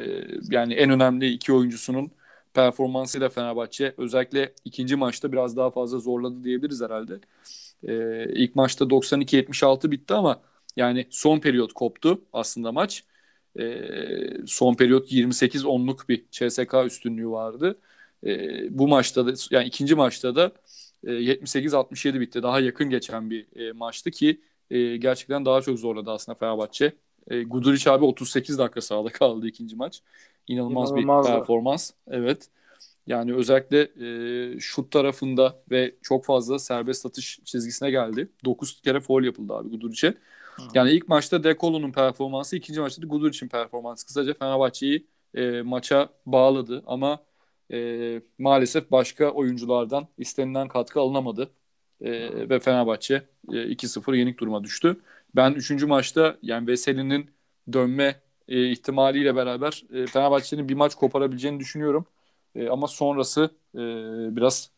yani 0.51 0.75
en 0.75 0.91
önemli 0.91 1.29
iki 1.33 1.53
oyuncusunun 1.53 2.11
performansıyla 2.55 3.29
Fenerbahçe 3.29 3.95
özellikle 3.99 4.55
ikinci 4.65 4.97
maçta 4.97 5.33
biraz 5.33 5.57
daha 5.57 5.71
fazla 5.71 5.99
zorladı 5.99 6.45
diyebiliriz 6.45 6.81
herhalde. 6.83 7.21
E, 7.83 8.25
ilk 8.35 8.55
maçta 8.57 8.91
92-76 8.91 9.91
bitti 9.91 10.15
ama 10.15 10.43
yani 10.77 11.07
son 11.11 11.41
periyot 11.41 11.73
koptu 11.73 12.23
aslında 12.33 12.73
maç. 12.73 13.05
E, 13.59 14.47
son 14.47 14.75
periyot 14.75 15.13
28-10'luk 15.13 16.09
bir 16.09 16.25
CSK 16.31 16.75
üstünlüğü 16.87 17.31
vardı. 17.31 17.79
E, 18.27 18.79
bu 18.79 18.89
maçta 18.89 19.27
da 19.27 19.33
yani 19.51 19.67
ikinci 19.67 19.95
maçta 19.95 20.37
da 20.37 20.53
e, 21.05 21.11
78-67 21.11 22.21
bitti. 22.21 22.43
Daha 22.43 22.61
yakın 22.61 22.91
geçen 22.91 23.31
bir 23.31 23.69
e, 23.69 23.73
maçtı 23.73 24.11
ki 24.11 24.41
e, 24.71 24.97
gerçekten 24.97 25.45
daha 25.45 25.61
çok 25.61 25.79
zorladı 25.79 26.11
aslında 26.11 26.39
Fenerbahçe. 26.39 26.93
E, 27.31 27.43
Guduric 27.43 27.91
abi 27.91 28.05
38 28.05 28.59
dakika 28.59 28.81
sahada 28.81 29.09
kaldı 29.09 29.47
ikinci 29.47 29.77
maç. 29.77 30.03
İnanılmaz, 30.49 30.91
İnanılmaz 30.91 31.27
bir 31.27 31.33
performans. 31.33 31.91
Evet. 32.11 32.49
Yani 33.07 33.35
özellikle 33.35 33.89
e, 34.57 34.61
şut 34.61 34.91
tarafında 34.91 35.63
ve 35.71 35.95
çok 36.03 36.25
fazla 36.25 36.59
serbest 36.59 37.07
atış 37.07 37.41
çizgisine 37.45 37.91
geldi. 37.91 38.29
9 38.45 38.81
kere 38.83 39.01
foul 39.01 39.25
yapıldı 39.25 39.55
abi 39.55 39.69
Guduric'e. 39.69 40.15
Yani 40.75 40.91
ilk 40.91 41.09
maçta 41.09 41.45
Dekolo'nun 41.45 41.93
performansı, 41.93 42.57
ikinci 42.57 42.81
maçta 42.81 43.03
da 43.03 43.07
Guduric'in 43.07 43.49
performansı 43.49 44.07
kısaca 44.07 44.35
Fenerbahçe'yi 44.35 45.07
e, 45.35 45.63
maça 45.63 46.09
bağladı 46.27 46.83
ama 46.87 47.21
e, 47.73 48.21
maalesef 48.39 48.91
başka 48.91 49.31
oyunculardan 49.31 50.07
istenilen 50.19 50.69
katkı 50.69 51.01
alınamadı. 51.01 51.51
E, 52.01 52.11
ve 52.49 52.61
Fenerbahçe 52.61 53.23
e, 53.53 53.53
2-0 53.53 54.17
yenik 54.17 54.41
duruma 54.41 54.65
düştü. 54.65 55.01
Ben 55.37 55.53
3. 55.53 55.83
maçta 55.83 56.37
yani 56.43 56.67
Veseli'nin 56.67 57.31
dönme 57.73 58.21
e, 58.49 58.71
ihtimaliyle 58.71 59.37
beraber 59.37 59.85
e, 59.93 60.07
Fenerbahçe'nin 60.07 60.69
bir 60.69 60.75
maç 60.75 60.95
koparabileceğini 60.95 61.61
düşünüyorum. 61.61 62.07
E, 62.55 62.69
ama 62.69 62.87
sonrası 62.87 63.51
e, 63.75 63.79
biraz 64.37 64.71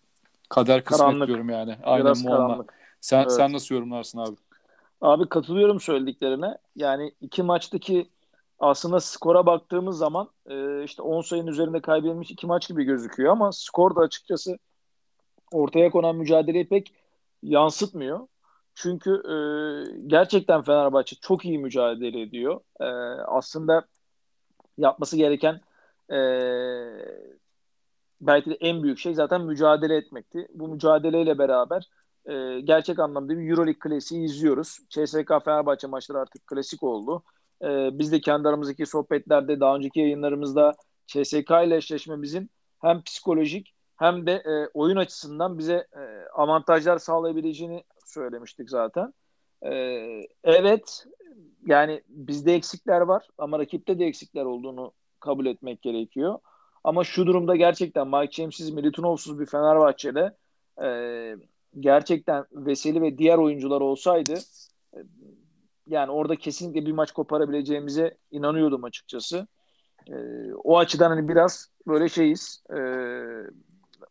kader 0.49 0.85
kısmet 0.85 1.01
karanlık. 1.01 1.29
diyorum 1.29 1.49
yani. 1.51 1.77
Aynen 1.83 2.05
biraz 2.05 2.25
karanlık. 2.25 2.75
Sen, 3.01 3.21
evet. 3.21 3.33
sen 3.33 3.53
nasıl 3.53 3.75
yorumlarsın 3.75 4.19
abi? 4.19 4.37
Abi 5.01 5.29
katılıyorum 5.29 5.81
söylediklerine. 5.81 6.59
Yani 6.77 7.13
iki 7.21 7.43
maçtaki 7.43 8.09
aslında 8.61 9.01
skora 9.01 9.47
baktığımız 9.47 9.99
zaman 9.99 10.31
e, 10.47 10.85
işte 10.85 11.03
10 11.03 11.21
sayının 11.23 11.47
üzerinde 11.47 11.81
kaybedilmiş 11.81 12.31
iki 12.31 12.47
maç 12.47 12.69
gibi 12.69 12.85
gözüküyor 12.85 13.33
ama 13.33 13.53
skor 13.53 13.97
da 13.97 14.01
açıkçası 14.01 14.59
ortaya 15.53 15.91
konan 15.91 16.17
mücadeleyi 16.17 16.69
pek 16.69 16.95
yansıtmıyor. 17.43 18.29
Çünkü 18.75 19.11
e, 19.11 19.37
gerçekten 20.07 20.63
Fenerbahçe 20.63 21.17
çok 21.17 21.45
iyi 21.45 21.59
mücadele 21.59 22.21
ediyor. 22.21 22.61
E, 22.81 22.85
aslında 23.27 23.87
yapması 24.79 25.17
gereken 25.17 25.61
e, 26.13 26.19
belki 28.21 28.51
de 28.51 28.55
en 28.55 28.83
büyük 28.83 28.99
şey 28.99 29.15
zaten 29.15 29.41
mücadele 29.41 29.97
etmekti. 29.97 30.49
Bu 30.55 30.69
mücadeleyle 30.69 31.39
beraber 31.39 31.91
e, 32.27 32.61
gerçek 32.61 32.99
anlamda 32.99 33.39
bir 33.39 33.51
Euroleague 33.51 33.79
klasiği 33.79 34.25
izliyoruz. 34.25 34.79
CSK 34.89 35.45
Fenerbahçe 35.45 35.87
maçları 35.87 36.19
artık 36.19 36.47
klasik 36.47 36.83
oldu. 36.83 37.23
E, 37.63 37.99
biz 37.99 38.13
de 38.13 38.21
kendi 38.21 38.49
aramızdaki 38.49 38.87
sohbetlerde 38.87 39.61
daha 39.61 39.77
önceki 39.77 40.01
yayınlarımızda 40.01 40.75
CSK 41.07 41.51
ile 41.67 41.77
eşleşmemizin 41.77 42.51
hem 42.79 43.03
psikolojik 43.03 43.75
hem 43.97 44.27
de 44.27 44.33
e, 44.33 44.69
oyun 44.75 44.97
açısından 44.97 45.59
bize 45.59 45.87
e, 45.97 46.01
avantajlar 46.35 46.99
sağlayabileceğini 46.99 47.85
söylemiştik 48.07 48.71
zaten. 48.71 49.15
E, 49.63 49.73
evet 50.45 51.07
yani 51.67 52.03
bizde 52.09 52.55
eksikler 52.55 53.01
var 53.01 53.29
ama 53.39 53.59
rakipte 53.59 53.99
de 53.99 54.05
eksikler 54.05 54.45
olduğunu 54.45 54.93
kabul 55.21 55.47
etmek 55.47 55.83
gerekiyor. 55.83 56.39
Ama 56.85 57.05
şu 57.05 57.27
durumda 57.27 57.57
gerçekten 57.57 58.09
Mike 58.09 58.33
James'siz, 58.33 58.71
Milutinov'suz 58.71 59.41
bir 59.41 59.47
Fenerbahçe'de 59.47 60.37
e, 60.83 60.89
gerçekten 61.81 62.45
Veseli 62.53 63.03
ve 63.03 63.19
diğer 63.19 63.39
oyuncular 63.39 63.81
olsaydı 63.81 64.35
yani 65.91 66.11
orada 66.11 66.37
kesinlikle 66.37 66.87
bir 66.87 66.93
maç 66.93 67.13
koparabileceğimize 67.13 68.17
inanıyordum 68.31 68.85
açıkçası. 68.85 69.47
E, 70.09 70.15
o 70.65 70.79
açıdan 70.79 71.11
hani 71.11 71.29
biraz 71.29 71.69
böyle 71.87 72.09
şeyiz. 72.09 72.63
E, 72.71 72.79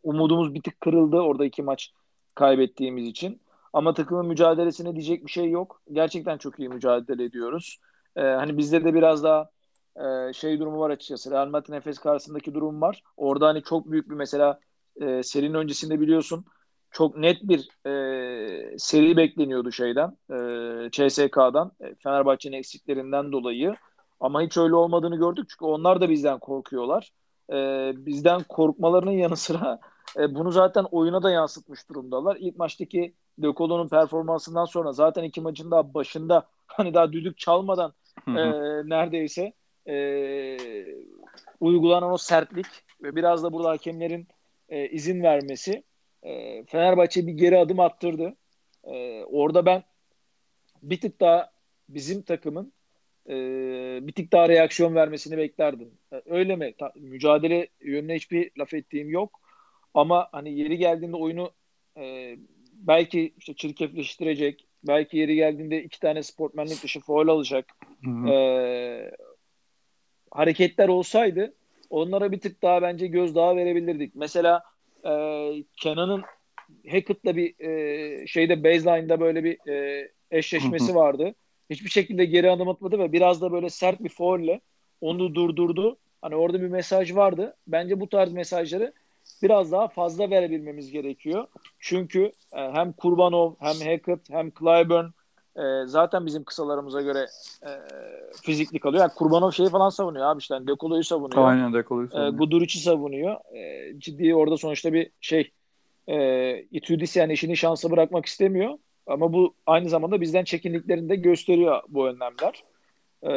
umudumuz 0.03 0.53
bir 0.53 0.62
tık 0.62 0.81
kırıldı 0.81 1.17
orada 1.17 1.45
iki 1.45 1.63
maç 1.63 1.91
kaybettiğimiz 2.36 3.07
için. 3.07 3.41
Ama 3.74 3.93
takımın 3.93 4.27
mücadelesine 4.27 4.93
diyecek 4.95 5.25
bir 5.25 5.31
şey 5.31 5.50
yok. 5.50 5.81
Gerçekten 5.91 6.38
çok 6.38 6.59
iyi 6.59 6.69
mücadele 6.69 7.24
ediyoruz. 7.24 7.77
E, 8.15 8.21
hani 8.21 8.57
bizde 8.57 8.83
de 8.83 8.93
biraz 8.93 9.24
daha 9.24 9.50
e, 9.95 10.33
şey 10.33 10.59
durumu 10.59 10.79
var 10.79 10.89
açıkçası. 10.89 11.31
Real 11.31 11.48
Madrid 11.48 11.74
Efes 11.74 12.00
karşısındaki 12.00 12.53
durum 12.53 12.81
var. 12.81 13.03
Orada 13.17 13.48
hani 13.48 13.63
çok 13.63 13.91
büyük 13.91 14.09
bir 14.09 14.15
mesela 14.15 14.59
e, 15.01 15.24
serinin 15.24 15.53
öncesinde 15.53 16.00
biliyorsun 16.00 16.45
çok 16.91 17.17
net 17.17 17.38
bir 17.43 17.69
e, 17.86 18.77
seri 18.77 19.17
bekleniyordu 19.17 19.72
şeyden 19.72 20.17
e, 20.29 20.89
CSK'dan 20.91 21.72
e, 21.81 21.96
Fenerbahçe'nin 21.96 22.58
eksiklerinden 22.58 23.31
dolayı. 23.31 23.75
Ama 24.19 24.41
hiç 24.41 24.58
öyle 24.58 24.75
olmadığını 24.75 25.15
gördük 25.15 25.50
çünkü 25.50 25.65
onlar 25.65 26.01
da 26.01 26.10
bizden 26.10 26.39
korkuyorlar. 26.39 27.12
E, 27.51 27.55
bizden 28.05 28.43
korkmalarının 28.43 29.12
yanı 29.12 29.38
sıra 29.38 29.79
e, 30.17 30.36
bunu 30.36 30.51
zaten 30.51 30.86
oyuna 30.91 31.24
da 31.24 31.31
yansıtmış 31.31 31.89
durumdalar. 31.89 32.38
İlk 32.39 32.58
maçtaki 32.58 33.13
De 33.38 33.88
performansından 33.89 34.65
sonra 34.65 34.91
zaten 34.91 35.24
iki 35.24 35.41
maçın 35.41 35.72
daha 35.72 35.93
başında 35.93 36.48
hani 36.67 36.93
daha 36.93 37.13
düdük 37.13 37.38
çalmadan 37.38 37.93
e, 38.27 38.34
neredeyse 38.89 39.53
e, 39.88 40.58
uygulanan 41.60 42.12
o 42.12 42.17
sertlik 42.17 42.65
ve 43.03 43.15
biraz 43.15 43.43
da 43.43 43.53
burada 43.53 43.69
hakemlerin 43.69 44.27
e, 44.69 44.89
izin 44.89 45.24
vermesi 45.24 45.84
e, 46.23 46.63
Fenerbahçe 46.63 47.27
bir 47.27 47.33
geri 47.33 47.57
adım 47.57 47.79
attırdı. 47.79 48.35
E, 48.83 49.23
orada 49.23 49.65
ben 49.65 49.83
bir 50.83 51.01
tık 51.01 51.19
daha 51.19 51.51
bizim 51.89 52.21
takımın 52.21 52.73
e, 53.29 53.33
bir 54.01 54.13
tık 54.13 54.31
daha 54.31 54.49
reaksiyon 54.49 54.95
vermesini 54.95 55.38
beklerdim. 55.38 55.91
E, 56.13 56.21
öyle 56.25 56.55
mi? 56.55 56.73
Ta, 56.79 56.91
mücadele 56.95 57.67
yönüne 57.81 58.15
hiçbir 58.15 58.51
laf 58.59 58.73
ettiğim 58.73 59.09
yok. 59.09 59.39
Ama 59.93 60.29
hani 60.31 60.59
yeri 60.59 60.77
geldiğinde 60.77 61.15
oyunu 61.17 61.51
e, 61.97 62.35
belki 62.73 63.33
işte 63.38 63.53
çirkefleştirecek, 63.53 64.67
belki 64.83 65.17
yeri 65.17 65.35
geldiğinde 65.35 65.83
iki 65.83 65.99
tane 65.99 66.23
sportmenlik 66.23 66.83
dışı 66.83 66.99
foul 66.99 67.27
alacak 67.27 67.65
e, 68.29 68.35
hareketler 70.31 70.88
olsaydı 70.88 71.53
onlara 71.89 72.31
bir 72.31 72.39
tık 72.39 72.61
daha 72.61 72.81
bence 72.81 73.07
göz 73.07 73.35
daha 73.35 73.55
verebilirdik. 73.55 74.15
Mesela 74.15 74.63
e, 75.06 75.13
Kenan'ın 75.77 76.24
Hackett'la 76.91 77.36
bir 77.36 77.60
e, 77.60 78.27
şeyde 78.27 78.63
baseline'da 78.63 79.20
böyle 79.20 79.44
bir 79.44 79.70
e, 79.70 80.08
eşleşmesi 80.32 80.96
vardı. 80.96 81.36
Hiçbir 81.70 81.89
şekilde 81.89 82.25
geri 82.25 82.51
adım 82.51 82.70
atmadı 82.70 83.00
ve 83.00 83.12
biraz 83.12 83.41
da 83.41 83.51
böyle 83.51 83.70
sert 83.70 84.03
bir 84.03 84.10
faulle 84.10 84.62
onu 85.01 85.36
durdurdu. 85.36 85.98
Hani 86.22 86.36
orada 86.36 86.62
bir 86.62 86.68
mesaj 86.68 87.15
vardı. 87.15 87.56
Bence 87.68 88.00
bu 88.00 88.10
tarz 88.10 88.34
mesajları 88.34 88.94
biraz 89.44 89.72
daha 89.72 89.88
fazla 89.88 90.29
verebilmemiz 90.29 90.91
gerekiyor. 90.91 91.48
Çünkü 91.79 92.32
e, 92.53 92.72
hem 92.74 92.94
Kurbanov 92.94 93.53
hem 93.60 93.75
Hackett 93.75 94.29
hem 94.29 94.51
Clyburn 94.51 95.06
e, 95.60 95.88
zaten 95.88 96.25
bizim 96.25 96.44
kısalarımıza 96.44 97.01
göre 97.01 97.25
e, 97.63 97.70
fizikli 98.42 98.80
kalıyor. 98.80 99.01
Yani 99.01 99.13
Kurbanov 99.16 99.51
şeyi 99.51 99.70
falan 99.70 99.89
savunuyor 99.89 100.25
abi 100.25 100.39
işte. 100.39 100.54
Yani 100.54 100.68
Dekolo'yu 100.68 101.04
savunuyor. 101.04 101.48
Aynen 101.48 101.74
Dekolo'yu 101.74 102.08
e, 102.08 102.10
savunuyor. 102.10 102.34
E, 102.34 102.38
Guduric'i 102.38 102.80
savunuyor. 102.80 103.56
E, 103.56 103.94
ciddi 104.00 104.36
orada 104.36 104.58
sonuçta 104.58 104.94
bir 104.94 105.12
şey 105.22 105.51
e, 106.08 106.58
Itudis 106.72 107.16
yani 107.16 107.34
işini 107.34 107.58
şansa 107.58 107.92
bırakmak 107.92 108.25
istemiyor. 108.25 108.78
Ama 109.08 109.34
bu 109.34 109.54
aynı 109.66 109.89
zamanda 109.89 110.22
bizden 110.22 110.44
çekindiklerini 110.44 111.10
de 111.10 111.16
gösteriyor 111.16 111.82
bu 111.89 112.08
önlemler. 112.08 112.63
E, 113.24 113.32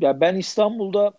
ya 0.00 0.20
ben 0.20 0.36
İstanbul'da 0.36 1.12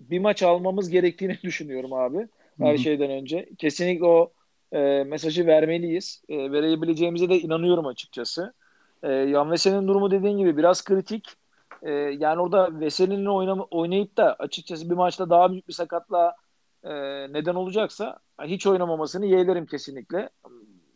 bir 0.00 0.18
maç 0.18 0.42
almamız 0.42 0.90
gerektiğini 0.90 1.38
düşünüyorum 1.42 1.92
abi. 1.92 2.28
Her 2.58 2.68
Hı-hı. 2.68 2.78
şeyden 2.78 3.10
önce. 3.10 3.48
Kesinlikle 3.58 4.06
o 4.06 4.32
e, 4.72 5.04
mesajı 5.04 5.46
vermeliyiz. 5.46 6.22
E, 6.28 6.52
verebileceğimize 6.52 7.28
de 7.28 7.40
inanıyorum 7.40 7.86
açıkçası. 7.86 8.54
E, 9.04 9.12
Yan 9.12 9.50
Veseli'nin 9.50 9.88
durumu 9.88 10.10
dediğin 10.10 10.38
gibi 10.38 10.56
biraz 10.56 10.84
kritik. 10.84 11.28
E, 11.82 11.90
yani 11.92 12.40
orada 12.40 12.80
Veseli'nin 12.80 13.24
oynam- 13.26 13.66
oynayıp 13.70 14.16
da 14.16 14.34
açıkçası 14.34 14.90
bir 14.90 14.94
maçta 14.94 15.30
daha 15.30 15.52
büyük 15.52 15.68
bir 15.68 15.72
sakatla 15.72 16.36
e, 16.84 16.92
neden 17.32 17.54
olacaksa 17.54 18.18
hiç 18.42 18.66
oynamamasını 18.66 19.26
yeğlerim 19.26 19.66
kesinlikle. 19.66 20.30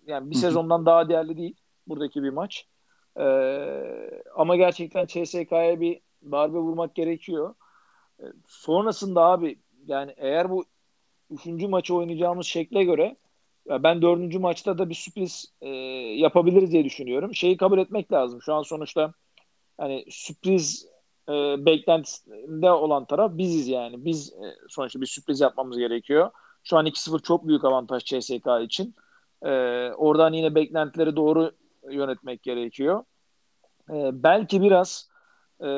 Yani 0.06 0.30
bir 0.30 0.36
sezondan 0.36 0.86
daha 0.86 1.08
değerli 1.08 1.36
değil 1.36 1.56
buradaki 1.86 2.22
bir 2.22 2.30
maç. 2.30 2.66
E, 3.16 3.24
ama 4.36 4.56
gerçekten 4.56 5.06
CSK'ya 5.06 5.80
bir 5.80 6.00
darbe 6.30 6.58
vurmak 6.58 6.94
gerekiyor. 6.94 7.54
E, 8.20 8.24
sonrasında 8.46 9.22
abi 9.22 9.58
yani 9.86 10.14
eğer 10.16 10.50
bu 10.50 10.64
üçüncü 11.30 11.68
maçı 11.68 11.94
oynayacağımız 11.94 12.46
şekle 12.46 12.84
göre 12.84 13.16
ben 13.68 14.02
dördüncü 14.02 14.38
maçta 14.38 14.78
da 14.78 14.88
bir 14.88 14.94
sürpriz 14.94 15.52
e, 15.60 15.68
yapabiliriz 16.18 16.72
diye 16.72 16.84
düşünüyorum. 16.84 17.34
Şeyi 17.34 17.56
kabul 17.56 17.78
etmek 17.78 18.12
lazım. 18.12 18.42
Şu 18.42 18.54
an 18.54 18.62
sonuçta 18.62 19.12
hani 19.78 20.04
sürpriz 20.10 20.88
e, 21.28 21.32
beklentisinde 21.66 22.70
olan 22.70 23.04
taraf 23.04 23.32
biziz 23.34 23.68
yani. 23.68 24.04
Biz 24.04 24.32
e, 24.32 24.56
sonuçta 24.68 25.00
bir 25.00 25.06
sürpriz 25.06 25.40
yapmamız 25.40 25.78
gerekiyor. 25.78 26.30
Şu 26.64 26.76
an 26.76 26.86
2-0 26.86 27.22
çok 27.22 27.48
büyük 27.48 27.64
avantaj 27.64 28.04
CSK 28.04 28.46
için. 28.62 28.94
E, 29.42 29.50
oradan 29.96 30.32
yine 30.32 30.54
beklentileri 30.54 31.16
doğru 31.16 31.52
yönetmek 31.90 32.42
gerekiyor. 32.42 33.04
E, 33.90 34.22
belki 34.22 34.62
biraz 34.62 35.08
e, 35.60 35.68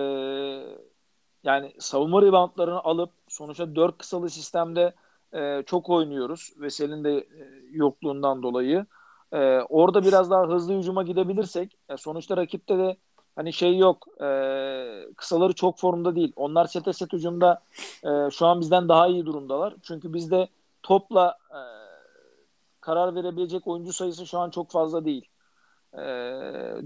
yani 1.44 1.73
savunma 1.78 2.23
reboundlarını 2.23 2.80
alıp 2.80 3.11
sonuçta 3.28 3.76
4 3.76 3.99
kısalı 3.99 4.30
sistemde 4.30 4.94
e, 5.34 5.62
çok 5.66 5.90
oynuyoruz. 5.90 6.52
Vesel'in 6.56 7.04
de 7.04 7.18
e, 7.18 7.26
yokluğundan 7.70 8.42
dolayı. 8.42 8.87
E, 9.32 9.38
orada 9.60 10.02
biraz 10.02 10.30
daha 10.30 10.49
hızlı 10.49 10.78
hücuma 10.78 11.02
gidebilirsek 11.02 11.76
e, 11.88 11.96
sonuçta 11.96 12.37
rakipte 12.37 12.78
de 12.78 12.96
hani 13.37 13.52
şey 13.52 13.78
yok 13.78 14.22
e, 14.22 14.28
kısaları 15.16 15.52
çok 15.52 15.78
formda 15.78 16.16
değil. 16.16 16.32
Onlar 16.37 16.66
sete 16.66 16.92
set 16.92 17.12
hücumda 17.12 17.62
e, 18.04 18.30
şu 18.30 18.46
an 18.46 18.60
bizden 18.60 18.88
daha 18.88 19.06
iyi 19.06 19.26
durumdalar. 19.26 19.75
Çünkü 19.82 20.14
bizde 20.14 20.49
topla 20.82 21.38
e, 21.50 21.60
karar 22.80 23.14
verebilecek 23.14 23.66
oyuncu 23.66 23.92
sayısı 23.92 24.26
şu 24.26 24.38
an 24.38 24.50
çok 24.50 24.70
fazla 24.70 25.04
değil. 25.04 25.28
E, 25.94 26.00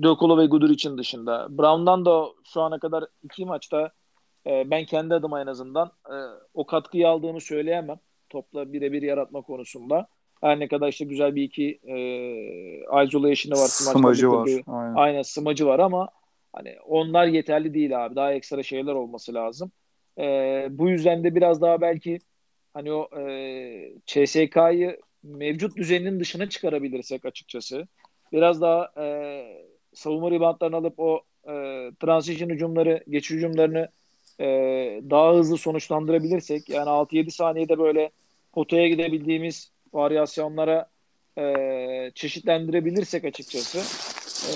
Dökolo 0.02 0.38
ve 0.38 0.46
Gudur 0.46 0.70
için 0.70 0.98
dışında. 0.98 1.46
Brown'dan 1.50 2.04
da 2.04 2.26
şu 2.44 2.62
ana 2.62 2.78
kadar 2.78 3.04
iki 3.22 3.44
maçta 3.46 3.90
e, 4.46 4.70
ben 4.70 4.84
kendi 4.84 5.14
adıma 5.14 5.40
en 5.40 5.46
azından 5.46 5.90
e, 6.10 6.16
o 6.54 6.66
katkıyı 6.66 7.08
aldığını 7.08 7.40
söyleyemem. 7.40 7.98
Topla 8.30 8.72
birebir 8.72 9.02
yaratma 9.02 9.42
konusunda. 9.42 10.06
Her 10.40 10.60
ne 10.60 10.68
kadar 10.68 10.88
işte 10.88 11.04
güzel 11.04 11.34
bir 11.34 11.42
iki 11.42 11.80
e, 11.84 11.96
isolation'ı 13.04 13.54
var. 13.54 13.66
Smacı 13.66 14.30
var. 14.30 14.48
Aynen. 14.66 14.94
aynen 14.94 15.22
smacı 15.22 15.66
var 15.66 15.78
ama 15.78 16.08
hani 16.52 16.76
onlar 16.86 17.26
yeterli 17.26 17.74
değil 17.74 18.04
abi. 18.04 18.16
Daha 18.16 18.32
ekstra 18.32 18.62
şeyler 18.62 18.92
olması 18.92 19.34
lazım. 19.34 19.72
E, 20.18 20.22
bu 20.70 20.88
yüzden 20.88 21.24
de 21.24 21.34
biraz 21.34 21.60
daha 21.60 21.80
belki 21.80 22.18
hani 22.74 22.92
o 22.92 23.20
e, 23.20 23.92
CSK'yı 24.06 24.98
mevcut 25.22 25.76
düzeninin 25.76 26.20
dışına 26.20 26.48
çıkarabilirsek 26.48 27.24
açıkçası. 27.24 27.88
Biraz 28.32 28.60
daha 28.60 28.92
e, 28.98 29.06
savunma 29.94 30.30
ribantlarını 30.30 30.76
alıp 30.76 31.00
o 31.00 31.22
e, 31.48 31.52
transition 32.00 32.50
hücumları, 32.50 33.04
geçiş 33.08 33.30
hücumlarını 33.30 33.88
e, 34.40 34.46
daha 35.10 35.34
hızlı 35.34 35.58
sonuçlandırabilirsek 35.58 36.68
yani 36.68 36.88
6-7 36.88 37.30
saniyede 37.30 37.78
böyle 37.78 38.10
potaya 38.52 38.88
gidebildiğimiz 38.88 39.70
varyasyonlara 39.92 40.86
e, 41.38 42.10
çeşitlendirebilirsek 42.14 43.24
açıkçası 43.24 43.78
e, 44.48 44.54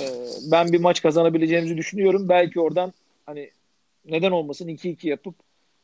ben 0.52 0.72
bir 0.72 0.80
maç 0.80 1.02
kazanabileceğimizi 1.02 1.76
düşünüyorum. 1.76 2.28
Belki 2.28 2.60
oradan 2.60 2.92
hani 3.26 3.50
neden 4.04 4.30
olmasın 4.30 4.68
2-2 4.68 5.08
yapıp 5.08 5.34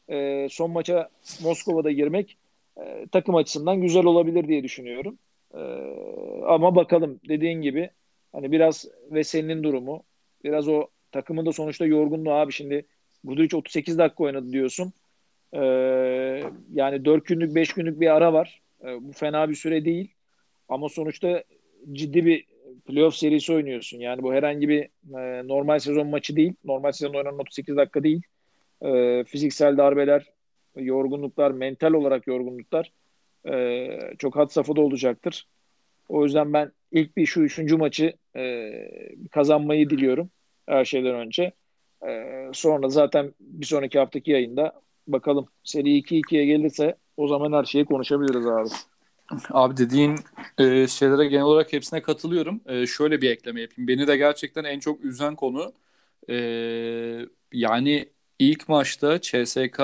e, 0.09 0.49
son 0.51 0.71
maça 0.71 1.09
Moskova'da 1.43 1.91
girmek 1.91 2.37
e, 2.81 3.07
takım 3.13 3.35
açısından 3.35 3.81
güzel 3.81 4.05
olabilir 4.05 4.49
diye 4.49 4.63
düşünüyorum. 4.65 5.19
E, 5.55 5.61
ama 6.47 6.77
bakalım 6.77 7.21
dediğin 7.29 7.63
gibi 7.63 7.91
hani 8.33 8.53
biraz 8.53 8.87
Veseli'nin 9.11 9.63
durumu 9.63 10.03
biraz 10.45 10.69
o 10.69 10.87
takımın 11.13 11.47
da 11.47 11.53
sonuçta 11.53 11.87
yorgunluğu 11.87 12.33
abi 12.33 12.53
şimdi 12.53 12.87
Guduric 13.25 13.57
38 13.57 13.99
dakika 13.99 14.25
oynadı 14.25 14.53
diyorsun. 14.53 14.93
E, 15.53 15.61
yani 16.75 17.05
4 17.05 17.27
günlük 17.27 17.55
5 17.55 17.73
günlük 17.73 18.01
bir 18.01 18.17
ara 18.17 18.33
var. 18.33 18.61
E, 18.85 18.87
bu 18.87 19.13
fena 19.13 19.49
bir 19.49 19.55
süre 19.55 19.85
değil. 19.85 20.15
Ama 20.69 20.89
sonuçta 20.89 21.45
ciddi 21.93 22.27
bir 22.27 22.45
playoff 22.87 23.15
serisi 23.15 23.53
oynuyorsun. 23.53 23.99
Yani 23.99 24.23
bu 24.23 24.35
herhangi 24.35 24.69
bir 24.69 24.83
e, 25.19 25.49
normal 25.49 25.79
sezon 25.79 26.07
maçı 26.07 26.37
değil. 26.37 26.55
Normal 26.65 26.93
sezon 26.93 27.15
oynanan 27.15 27.39
38 27.39 27.77
dakika 27.77 28.03
değil. 28.03 28.23
E, 28.83 29.25
fiziksel 29.25 29.77
darbeler, 29.77 30.33
yorgunluklar, 30.77 31.51
mental 31.51 31.93
olarak 31.93 32.27
yorgunluklar 32.27 32.93
e, 33.51 33.89
çok 34.19 34.37
had 34.37 34.49
safhada 34.49 34.81
olacaktır. 34.81 35.47
O 36.09 36.25
yüzden 36.25 36.53
ben 36.53 36.73
ilk 36.93 37.17
bir 37.17 37.27
şu 37.27 37.41
üçüncü 37.41 37.77
maçı 37.77 38.13
e, 38.37 38.73
kazanmayı 39.31 39.91
diliyorum 39.91 40.31
her 40.69 40.85
şeyden 40.85 41.15
önce. 41.15 41.53
E, 42.09 42.51
sonra 42.53 42.89
zaten 42.89 43.35
bir 43.41 43.67
sonraki 43.67 43.99
haftaki 43.99 44.31
yayında 44.31 44.73
bakalım 45.07 45.47
seri 45.65 45.99
2-2'ye 45.99 46.47
gelirse 46.47 46.97
o 47.17 47.29
zaman 47.29 47.53
her 47.53 47.65
şeyi 47.65 47.85
konuşabiliriz 47.85 48.47
abi. 48.47 48.69
Abi 49.51 49.77
dediğin 49.77 50.19
e, 50.59 50.87
şeylere 50.87 51.27
genel 51.27 51.45
olarak 51.45 51.73
hepsine 51.73 52.03
katılıyorum. 52.03 52.61
E, 52.67 52.87
şöyle 52.87 53.21
bir 53.21 53.31
ekleme 53.31 53.61
yapayım. 53.61 53.89
Beni 53.89 54.07
de 54.07 54.17
gerçekten 54.17 54.65
en 54.65 54.79
çok 54.79 55.05
üzen 55.05 55.37
konu 55.37 55.73
e, 56.31 56.37
yani 57.53 58.09
ilk 58.39 58.69
maçta 58.69 59.21
CSK 59.21 59.81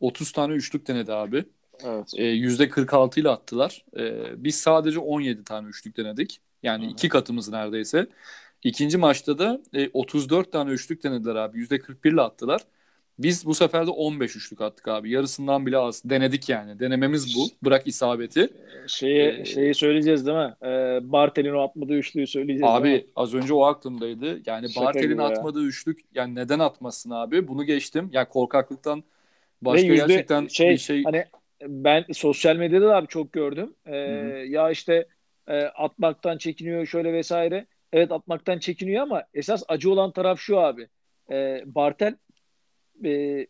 30 0.00 0.32
tane 0.32 0.54
üçlük 0.54 0.88
denedi 0.88 1.12
abi. 1.12 1.44
Evet. 1.84 2.12
E, 2.16 2.22
%46 2.22 3.20
ile 3.20 3.28
attılar. 3.28 3.84
E, 3.96 4.24
biz 4.44 4.60
sadece 4.60 4.98
17 4.98 5.44
tane 5.44 5.68
üçlük 5.68 5.96
denedik. 5.96 6.40
Yani 6.62 6.84
Hı-hı. 6.84 6.92
iki 6.92 7.08
katımız 7.08 7.48
neredeyse. 7.48 8.06
İkinci 8.64 8.98
maçta 8.98 9.38
da 9.38 9.60
e, 9.74 9.88
34 9.92 10.52
tane 10.52 10.70
üçlük 10.70 11.04
denediler 11.04 11.34
abi. 11.34 11.58
%41 11.58 12.12
ile 12.12 12.20
attılar. 12.20 12.60
Biz 13.18 13.46
bu 13.46 13.54
sefer 13.54 13.86
de 13.86 13.90
15 13.90 14.36
üçlük 14.36 14.60
attık 14.60 14.88
abi. 14.88 15.10
Yarısından 15.10 15.66
bile 15.66 15.78
az. 15.78 16.02
Denedik 16.04 16.48
yani. 16.48 16.78
Denememiz 16.78 17.36
bu. 17.36 17.46
Bırak 17.64 17.86
isabeti. 17.86 18.48
Şeyi, 18.86 19.40
ee, 19.40 19.44
şeyi 19.44 19.74
söyleyeceğiz 19.74 20.26
değil 20.26 20.38
mi? 20.38 20.54
Ee, 20.62 21.00
Bartel'in 21.02 21.54
o 21.54 21.62
atmadığı 21.62 21.94
üçlüğü 21.94 22.26
söyleyeceğiz 22.26 22.72
Abi 22.72 23.06
az 23.16 23.34
önce 23.34 23.54
o 23.54 23.64
aklımdaydı. 23.64 24.40
Yani 24.46 24.66
Bartel'in 24.76 25.18
atmadığı 25.18 25.62
ya. 25.62 25.66
üçlük 25.66 26.00
yani 26.14 26.34
neden 26.34 26.58
atmasın 26.58 27.10
abi? 27.10 27.48
Bunu 27.48 27.64
geçtim. 27.64 28.10
Yani 28.12 28.28
korkaklıktan 28.28 29.04
başka 29.62 29.86
yüzde, 29.86 30.06
gerçekten 30.06 30.46
şey, 30.46 30.70
bir 30.70 30.78
şey... 30.78 31.02
Hani 31.04 31.24
ben 31.62 32.04
sosyal 32.12 32.56
medyada 32.56 32.88
da 32.88 32.96
abi 32.96 33.06
çok 33.06 33.32
gördüm. 33.32 33.74
Ee, 33.86 33.96
ya 34.48 34.70
işte 34.70 35.06
e, 35.48 35.62
atmaktan 35.62 36.38
çekiniyor 36.38 36.86
şöyle 36.86 37.12
vesaire. 37.12 37.66
Evet 37.94 38.12
atmaktan 38.12 38.58
çekiniyor 38.58 39.02
ama 39.02 39.24
esas 39.34 39.62
acı 39.68 39.90
olan 39.90 40.12
taraf 40.12 40.40
şu 40.40 40.58
abi. 40.58 40.88
E, 41.30 41.62
Bartel 41.66 42.16
e, 43.04 43.46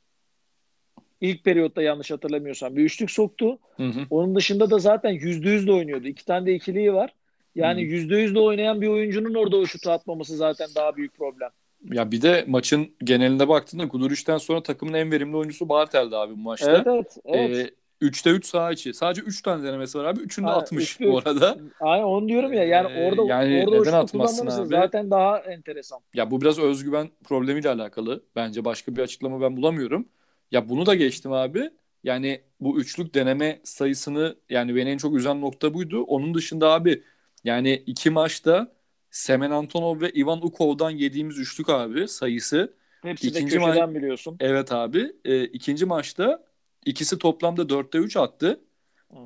ilk 1.20 1.44
periyotta 1.44 1.82
yanlış 1.82 2.10
hatırlamıyorsam 2.10 2.76
bir 2.76 2.84
üçlük 2.84 3.10
soktu. 3.10 3.58
Hı 3.76 3.86
hı. 3.86 4.06
Onun 4.10 4.34
dışında 4.36 4.70
da 4.70 4.78
zaten 4.78 5.10
yüzde 5.10 5.50
yüz 5.50 5.66
de 5.66 5.72
oynuyordu. 5.72 6.08
İki 6.08 6.24
tane 6.24 6.46
de 6.46 6.54
ikiliği 6.54 6.94
var. 6.94 7.14
Yani 7.54 7.82
yüzde 7.82 8.16
yüz 8.16 8.34
de 8.34 8.40
oynayan 8.40 8.80
bir 8.80 8.88
oyuncunun 8.88 9.34
orada 9.34 9.56
o 9.56 9.66
şutu 9.66 9.90
atmaması 9.90 10.36
zaten 10.36 10.68
daha 10.76 10.96
büyük 10.96 11.14
problem. 11.14 11.50
Ya 11.92 12.10
bir 12.10 12.22
de 12.22 12.44
maçın 12.48 12.94
genelinde 13.04 13.48
baktığında 13.48 13.84
Guduric'den 13.84 14.38
sonra 14.38 14.62
takımın 14.62 14.94
en 14.94 15.12
verimli 15.12 15.36
oyuncusu 15.36 15.68
Bartel'di 15.68 16.16
abi 16.16 16.32
bu 16.32 16.40
maçta. 16.40 16.72
Evet 16.72 16.86
evet. 16.86 17.16
evet. 17.24 17.70
Ee, 17.70 17.83
3'te 18.02 18.30
3 18.30 18.46
sağ 18.46 18.72
içi. 18.72 18.94
Sadece 18.94 19.22
3 19.22 19.42
tane 19.42 19.64
denemesi 19.64 19.98
var 19.98 20.04
abi. 20.04 20.20
3'ünü 20.20 20.46
de 20.46 20.50
atmış 20.50 20.84
üçlü, 20.84 21.10
bu 21.10 21.18
arada. 21.18 21.56
Aynen 21.80 22.04
onu 22.04 22.28
diyorum 22.28 22.52
ya. 22.52 22.64
Yani 22.64 22.92
ee, 22.92 23.08
orada 23.08 23.22
yani 23.22 23.64
orada 23.68 23.78
neden 23.78 23.92
atmazsın 23.92 24.46
abi? 24.46 24.68
Zaten 24.68 25.10
daha 25.10 25.38
enteresan. 25.38 26.00
Ya 26.14 26.30
bu 26.30 26.40
biraz 26.40 26.58
özgüven 26.58 27.10
problemiyle 27.24 27.68
alakalı. 27.68 28.24
Bence 28.36 28.64
başka 28.64 28.96
bir 28.96 29.02
açıklama 29.02 29.40
ben 29.40 29.56
bulamıyorum. 29.56 30.08
Ya 30.50 30.68
bunu 30.68 30.86
da 30.86 30.94
geçtim 30.94 31.32
abi. 31.32 31.70
Yani 32.04 32.40
bu 32.60 32.80
üçlük 32.80 33.14
deneme 33.14 33.60
sayısını 33.64 34.36
yani 34.50 34.76
beni 34.76 34.90
en 34.90 34.98
çok 34.98 35.16
üzen 35.16 35.40
nokta 35.40 35.74
buydu. 35.74 36.02
Onun 36.02 36.34
dışında 36.34 36.72
abi 36.72 37.02
yani 37.44 37.82
iki 37.86 38.10
maçta 38.10 38.74
Semen 39.10 39.50
Antonov 39.50 40.00
ve 40.00 40.10
Ivan 40.10 40.46
Ukov'dan 40.46 40.90
yediğimiz 40.90 41.38
üçlük 41.38 41.68
abi 41.70 42.08
sayısı. 42.08 42.74
Hepsi 43.02 43.28
ikinci 43.28 43.54
de 43.54 43.58
köşeden 43.58 43.88
ma- 43.88 43.94
biliyorsun. 43.94 44.36
Evet 44.40 44.72
abi. 44.72 45.12
E, 45.24 45.44
ikinci 45.44 45.86
maçta 45.86 46.44
İkisi 46.84 47.18
toplamda 47.18 47.62
4'te 47.62 47.98
3 47.98 48.16
attı. 48.16 48.60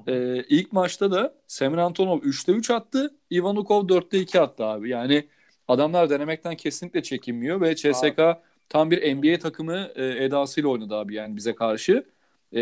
Ee, 0.07 0.45
ilk 0.49 0.73
maçta 0.73 1.11
da 1.11 1.35
Semir 1.47 1.79
Antonov 1.79 2.19
3'te 2.19 2.53
3 2.53 2.71
attı. 2.71 3.15
Ivanukov 3.33 3.89
4'te 3.89 4.19
2 4.19 4.41
attı 4.41 4.65
abi. 4.65 4.89
Yani 4.89 5.29
adamlar 5.69 6.11
denemekten 6.11 6.57
kesinlikle 6.57 7.03
çekinmiyor 7.03 7.61
ve 7.61 7.77
CSK 7.77 8.19
abi. 8.19 8.37
tam 8.69 8.91
bir 8.91 9.17
NBA 9.17 9.39
takımı 9.39 9.89
e, 9.95 10.25
edasıyla 10.25 10.69
oynadı 10.69 10.95
abi 10.97 11.15
yani 11.15 11.37
bize 11.37 11.55
karşı. 11.55 12.05
E, 12.53 12.61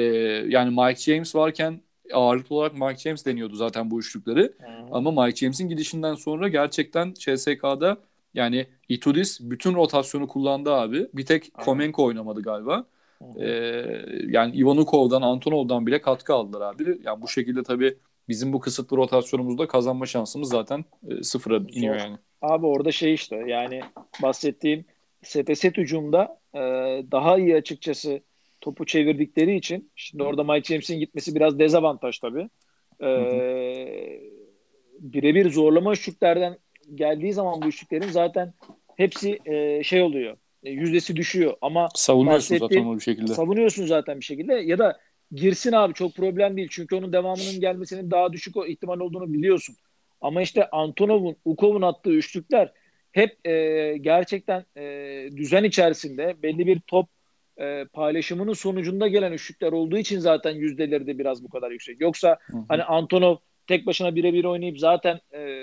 yani 0.48 0.70
Mike 0.80 1.00
James 1.00 1.34
varken 1.34 1.80
ağırlıklı 2.12 2.56
olarak 2.56 2.72
Mike 2.72 2.96
James 2.96 3.26
deniyordu 3.26 3.54
zaten 3.56 3.90
bu 3.90 4.00
üçlükleri. 4.00 4.42
Hı. 4.42 4.52
Ama 4.92 5.24
Mike 5.24 5.36
James'in 5.36 5.68
gidişinden 5.68 6.14
sonra 6.14 6.48
gerçekten 6.48 7.14
CSK'da 7.14 7.96
yani 8.34 8.66
Itudis 8.88 9.40
bütün 9.40 9.74
rotasyonu 9.74 10.28
kullandı 10.28 10.72
abi. 10.72 11.08
Bir 11.14 11.26
tek 11.26 11.54
Komenko 11.54 12.04
oynamadı 12.04 12.42
galiba. 12.42 12.86
Ee, 13.40 13.48
yani 14.28 14.56
Ivanukov'dan, 14.56 15.22
Antonov'dan 15.22 15.86
bile 15.86 16.00
katkı 16.00 16.34
aldılar 16.34 16.74
abi. 16.74 16.98
Yani 17.04 17.22
bu 17.22 17.28
şekilde 17.28 17.62
tabii 17.62 17.96
bizim 18.28 18.52
bu 18.52 18.60
kısıtlı 18.60 18.96
rotasyonumuzda 18.96 19.68
kazanma 19.68 20.06
şansımız 20.06 20.48
zaten 20.48 20.84
e, 21.08 21.22
sıfıra 21.22 21.56
iniyor 21.56 21.96
yani. 21.96 22.16
Abi 22.42 22.66
orada 22.66 22.92
şey 22.92 23.14
işte 23.14 23.36
yani 23.46 23.80
bahsettiğim 24.22 24.84
set 25.22 25.58
set 25.58 25.76
hücumda 25.76 26.40
e, 26.54 26.60
daha 27.12 27.38
iyi 27.38 27.56
açıkçası 27.56 28.20
topu 28.60 28.86
çevirdikleri 28.86 29.56
için 29.56 29.90
şimdi 29.96 30.22
orada 30.22 30.44
Mike 30.44 30.74
James'in 30.74 30.98
gitmesi 30.98 31.34
biraz 31.34 31.58
dezavantaj 31.58 32.18
tabii. 32.18 32.48
E, 33.02 33.08
birebir 35.00 35.50
zorlama 35.50 35.92
üçlüklerden 35.92 36.58
geldiği 36.94 37.32
zaman 37.32 37.62
bu 37.62 37.66
üçlüklerin 37.66 38.08
zaten 38.08 38.52
hepsi 38.96 39.38
e, 39.44 39.82
şey 39.82 40.02
oluyor 40.02 40.32
e, 40.32 40.36
yüzdesi 40.70 41.16
düşüyor. 41.16 41.54
Ama 41.60 41.88
savunuyorsun 41.94 42.56
zaten 42.56 42.84
onu 42.84 42.96
bir 42.96 43.02
şekilde. 43.02 43.34
Savunuyorsun 43.34 43.86
zaten 43.86 44.20
bir 44.20 44.24
şekilde 44.24 44.54
ya 44.54 44.78
da 44.78 44.98
girsin 45.32 45.72
abi 45.72 45.94
çok 45.94 46.14
problem 46.14 46.56
değil. 46.56 46.68
Çünkü 46.70 46.96
onun 46.96 47.12
devamının 47.12 47.60
gelmesinin 47.60 48.10
daha 48.10 48.32
düşük 48.32 48.56
o 48.56 48.66
ihtimal 48.66 49.00
olduğunu 49.00 49.32
biliyorsun. 49.32 49.76
Ama 50.20 50.42
işte 50.42 50.70
Antonov'un, 50.70 51.36
Ukov'un 51.44 51.82
attığı 51.82 52.10
üçlükler 52.10 52.72
hep 53.12 53.46
e, 53.46 53.96
gerçekten 54.00 54.64
e, 54.76 54.82
düzen 55.36 55.64
içerisinde 55.64 56.36
belli 56.42 56.66
bir 56.66 56.80
top 56.86 57.08
e, 57.60 57.84
paylaşımının 57.92 58.52
sonucunda 58.52 59.08
gelen 59.08 59.32
üçlükler 59.32 59.72
olduğu 59.72 59.98
için 59.98 60.18
zaten 60.18 60.50
yüzdeleri 60.50 61.06
de 61.06 61.18
biraz 61.18 61.44
bu 61.44 61.48
kadar 61.48 61.70
yüksek. 61.70 62.00
Yoksa 62.00 62.38
hı 62.46 62.56
hı. 62.56 62.64
hani 62.68 62.84
Antonov 62.84 63.36
tek 63.66 63.86
başına 63.86 64.14
birebir 64.14 64.44
oynayıp 64.44 64.78
zaten 64.78 65.20
e, 65.32 65.60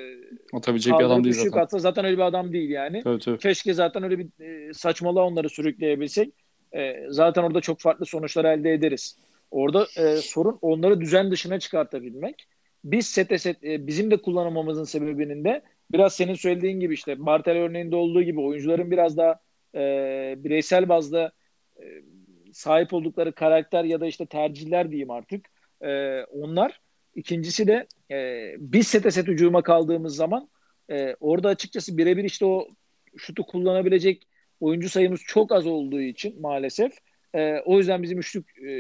atabilecek 0.54 1.00
bir 1.00 1.04
adam 1.04 1.24
değil 1.24 1.36
zaten. 1.36 1.60
Atsa 1.60 1.80
zaten 1.80 2.06
öyle 2.06 2.18
bir 2.18 2.24
adam 2.24 2.54
değil 2.54 2.70
yani. 2.70 3.02
Evet, 3.06 3.28
evet. 3.28 3.42
Keşke 3.42 3.74
zaten 3.74 4.04
öyle 4.04 4.20
bir 4.20 4.44
e, 4.44 4.74
saçmalığa 4.74 5.24
onları 5.24 5.50
sürükleyebilsek. 5.50 6.34
E, 6.76 7.06
zaten 7.10 7.44
orada 7.44 7.62
çok 7.62 7.80
farklı 7.80 8.06
sonuçlar 8.06 8.46
elde 8.46 8.74
ederiz. 8.74 9.18
Orada 9.52 9.88
e, 9.98 10.18
sorun 10.18 10.58
onları 10.62 11.02
düzen 11.02 11.32
dışına 11.32 11.60
çıkartabilmek. 11.60 12.48
Biz 12.84 13.08
sete 13.08 13.38
set 13.38 13.64
e, 13.64 13.88
bizim 13.88 14.12
de 14.12 14.18
kullanamamızın 14.18 14.84
sebebinin 14.84 15.44
de 15.44 15.62
biraz 15.92 16.16
senin 16.16 16.34
söylediğin 16.34 16.80
gibi 16.80 16.94
işte 16.94 17.26
Bartel 17.26 17.58
örneğinde 17.58 17.96
olduğu 17.96 18.24
gibi 18.24 18.42
oyuncuların 18.42 18.92
biraz 18.92 19.18
daha 19.18 19.40
e, 19.76 19.80
bireysel 20.38 20.90
bazda 20.90 21.32
e, 21.78 21.84
sahip 22.54 22.94
oldukları 22.94 23.32
karakter 23.32 23.84
ya 23.84 24.02
da 24.02 24.06
işte 24.06 24.26
tercihler 24.26 24.90
diyeyim 24.92 25.12
artık. 25.12 25.46
E, 25.82 26.20
onlar 26.24 26.82
ikincisi 27.16 27.68
de 27.68 27.88
e, 28.12 28.50
biz 28.60 28.88
sete 28.88 29.12
set 29.12 29.28
hücuma 29.28 29.62
kaldığımız 29.62 30.16
zaman 30.16 30.50
e, 30.92 31.16
orada 31.20 31.50
açıkçası 31.50 31.98
birebir 31.98 32.24
işte 32.24 32.46
o 32.46 32.68
şutu 33.18 33.46
kullanabilecek 33.46 34.28
oyuncu 34.60 34.90
sayımız 34.90 35.22
çok 35.28 35.52
az 35.52 35.68
olduğu 35.68 36.02
için 36.02 36.42
maalesef 36.42 36.94
e, 37.36 37.60
o 37.60 37.78
yüzden 37.78 38.04
bizim 38.04 38.20
üçlük 38.20 38.58
e, 38.58 38.74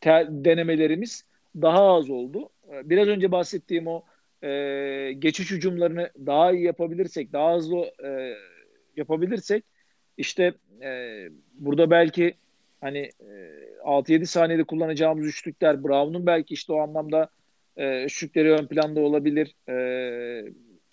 te, 0.00 0.26
denemelerimiz 0.30 1.24
daha 1.56 1.94
az 1.94 2.10
oldu. 2.10 2.48
E, 2.72 2.90
biraz 2.90 3.08
önce 3.08 3.32
bahsettiğim 3.32 3.86
o 3.86 4.02
e, 4.42 5.12
geçiş 5.18 5.50
hücumlarını 5.50 6.10
daha 6.26 6.52
iyi 6.52 6.64
yapabilirsek, 6.64 7.32
daha 7.32 7.56
hızlı 7.56 7.92
e, 8.04 8.34
yapabilirsek 8.96 9.64
işte 10.16 10.54
e, 10.82 11.28
burada 11.54 11.90
belki 11.90 12.34
hani 12.80 12.98
e, 13.20 13.32
6-7 13.84 14.26
saniyede 14.26 14.64
kullanacağımız 14.64 15.26
üçlükler 15.26 15.84
Brown'un 15.84 16.26
belki 16.26 16.54
işte 16.54 16.72
o 16.72 16.78
anlamda 16.78 17.28
e, 17.76 18.04
üçlükleri 18.04 18.52
ön 18.52 18.66
planda 18.66 19.00
olabilir. 19.00 19.54
E, 19.68 19.74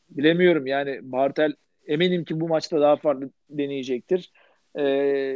bilemiyorum 0.09 0.67
yani 0.67 0.99
Bartel 1.01 1.53
eminim 1.87 2.25
ki 2.25 2.39
bu 2.39 2.47
maçta 2.47 2.81
daha 2.81 2.95
farklı 2.95 3.29
deneyecektir. 3.49 4.31
E, 4.77 5.35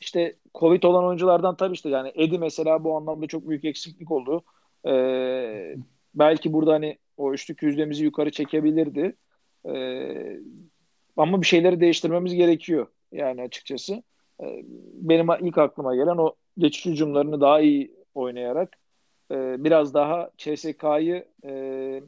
işte 0.00 0.36
Covid 0.54 0.82
olan 0.82 1.04
oyunculardan 1.04 1.56
tabii 1.56 1.74
işte 1.74 1.88
yani 1.88 2.12
Edi 2.14 2.38
mesela 2.38 2.84
bu 2.84 2.96
anlamda 2.96 3.26
çok 3.26 3.48
büyük 3.48 3.64
eksiklik 3.64 4.10
oldu. 4.10 4.44
E, 4.86 4.92
belki 6.14 6.52
burada 6.52 6.72
hani 6.72 6.98
o 7.16 7.32
üçlük 7.32 7.62
yüzdemizi 7.62 8.04
yukarı 8.04 8.30
çekebilirdi. 8.30 9.16
E, 9.68 9.74
ama 11.16 11.42
bir 11.42 11.46
şeyleri 11.46 11.80
değiştirmemiz 11.80 12.34
gerekiyor 12.34 12.86
yani 13.12 13.42
açıkçası. 13.42 14.02
E, 14.42 14.64
benim 14.94 15.28
ilk 15.40 15.58
aklıma 15.58 15.94
gelen 15.94 16.16
o 16.16 16.34
geçiş 16.58 16.86
hücumlarını 16.86 17.40
daha 17.40 17.60
iyi 17.60 17.94
oynayarak 18.14 18.76
e, 19.30 19.64
biraz 19.64 19.94
daha 19.94 20.30
CSK'yı 20.36 21.24
e, 21.44 22.02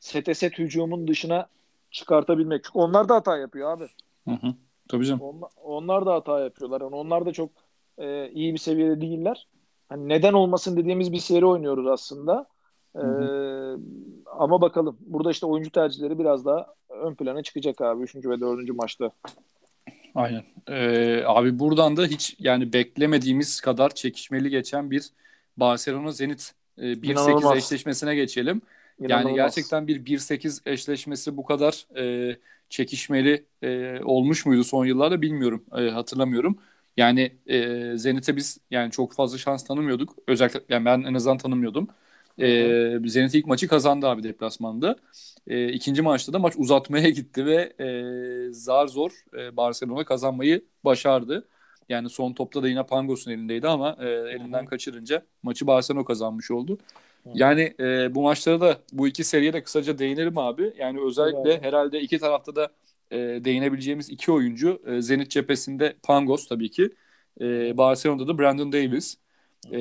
sete 0.00 0.34
set 0.34 0.58
hücumun 0.58 1.08
dışına 1.08 1.46
çıkartabilmek. 1.90 2.64
Çünkü 2.64 2.78
onlar 2.78 3.08
da 3.08 3.14
hata 3.14 3.36
yapıyor 3.36 3.70
abi. 3.70 3.88
Hı 4.28 4.34
hı. 4.34 4.54
Tabii 4.88 5.06
canım. 5.06 5.20
Onlar, 5.20 5.50
onlar 5.62 6.06
da 6.06 6.14
hata 6.14 6.40
yapıyorlar. 6.40 6.80
Yani 6.80 6.94
onlar 6.94 7.26
da 7.26 7.32
çok 7.32 7.50
e, 7.98 8.30
iyi 8.30 8.52
bir 8.52 8.58
seviyede 8.58 9.00
değiller. 9.00 9.48
Hani 9.88 10.08
neden 10.08 10.32
olmasın 10.32 10.76
dediğimiz 10.76 11.12
bir 11.12 11.18
seri 11.18 11.46
oynuyoruz 11.46 11.86
aslında. 11.86 12.46
Hı 12.96 13.02
hı. 13.02 13.24
E, 13.24 13.30
ama 14.26 14.60
bakalım. 14.60 14.96
Burada 15.00 15.30
işte 15.30 15.46
oyuncu 15.46 15.70
tercihleri 15.70 16.18
biraz 16.18 16.44
daha 16.44 16.74
ön 16.88 17.14
plana 17.14 17.42
çıkacak 17.42 17.80
abi 17.80 18.02
3. 18.02 18.16
ve 18.16 18.40
4. 18.40 18.74
maçta. 18.74 19.10
Aynen. 20.14 20.44
Ee, 20.68 21.22
abi 21.26 21.58
buradan 21.58 21.96
da 21.96 22.06
hiç 22.06 22.36
yani 22.38 22.72
beklemediğimiz 22.72 23.60
kadar 23.60 23.94
çekişmeli 23.94 24.50
geçen 24.50 24.90
bir 24.90 25.10
Barcelona 25.56 26.12
Zenit 26.12 26.52
e, 26.78 27.02
1-8 27.02 27.52
eşleşmesine 27.52 28.14
geçelim. 28.14 28.62
İnanılmaz. 28.98 29.24
Yani 29.26 29.34
gerçekten 29.34 29.86
bir 29.86 30.04
1-8 30.06 30.62
eşleşmesi 30.66 31.36
bu 31.36 31.44
kadar 31.44 31.86
e, 32.30 32.36
çekişmeli 32.68 33.46
e, 33.62 34.00
olmuş 34.04 34.46
muydu 34.46 34.64
son 34.64 34.86
yıllarda 34.86 35.22
bilmiyorum. 35.22 35.64
E, 35.78 35.90
hatırlamıyorum. 35.90 36.58
Yani 36.96 37.38
e, 37.46 37.92
Zenit'e 37.96 38.36
biz 38.36 38.58
yani 38.70 38.90
çok 38.90 39.12
fazla 39.14 39.38
şans 39.38 39.64
tanımıyorduk. 39.64 40.16
Özellikle 40.26 40.60
yani 40.68 40.84
ben 40.84 41.02
en 41.02 41.14
azından 41.14 41.38
tanımıyordum. 41.38 41.88
E, 42.38 43.08
Zenit 43.08 43.34
ilk 43.34 43.46
maçı 43.46 43.68
kazandı 43.68 44.06
abi 44.08 44.22
deplasmanda. 44.22 44.96
E, 45.46 45.72
ikinci 45.72 46.02
maçta 46.02 46.32
da 46.32 46.38
maç 46.38 46.54
uzatmaya 46.56 47.08
gitti 47.10 47.46
ve 47.46 47.72
e, 47.80 47.88
zar 48.52 48.86
zor 48.86 49.10
e, 49.38 49.56
Barcelona 49.56 50.04
kazanmayı 50.04 50.64
başardı. 50.84 51.48
Yani 51.88 52.10
son 52.10 52.32
topta 52.32 52.62
da 52.62 52.68
yine 52.68 52.86
Pangos'un 52.86 53.30
elindeydi 53.30 53.68
ama 53.68 53.96
e, 54.00 54.08
elinden 54.08 54.66
kaçırınca 54.66 55.22
maçı 55.42 55.66
Barcelona 55.66 56.04
kazanmış 56.04 56.50
oldu. 56.50 56.78
Yani 57.34 57.74
e, 57.80 58.14
bu 58.14 58.22
maçlara 58.22 58.60
da 58.60 58.78
bu 58.92 59.08
iki 59.08 59.24
seriye 59.24 59.52
de 59.52 59.62
kısaca 59.62 59.98
değinelim 59.98 60.38
abi. 60.38 60.72
Yani 60.78 61.00
özellikle 61.00 61.52
evet. 61.52 61.64
herhalde 61.64 62.00
iki 62.00 62.18
tarafta 62.18 62.56
da 62.56 62.68
e, 63.10 63.18
değinebileceğimiz 63.18 64.10
iki 64.10 64.32
oyuncu. 64.32 64.82
E, 64.86 65.02
Zenit 65.02 65.30
cephesinde 65.30 65.96
Pangos 66.02 66.48
tabii 66.48 66.70
ki. 66.70 66.90
E, 67.40 67.76
Barcelona'da 67.76 68.28
da 68.28 68.38
Brandon 68.38 68.72
Davis. 68.72 69.16
E, 69.72 69.78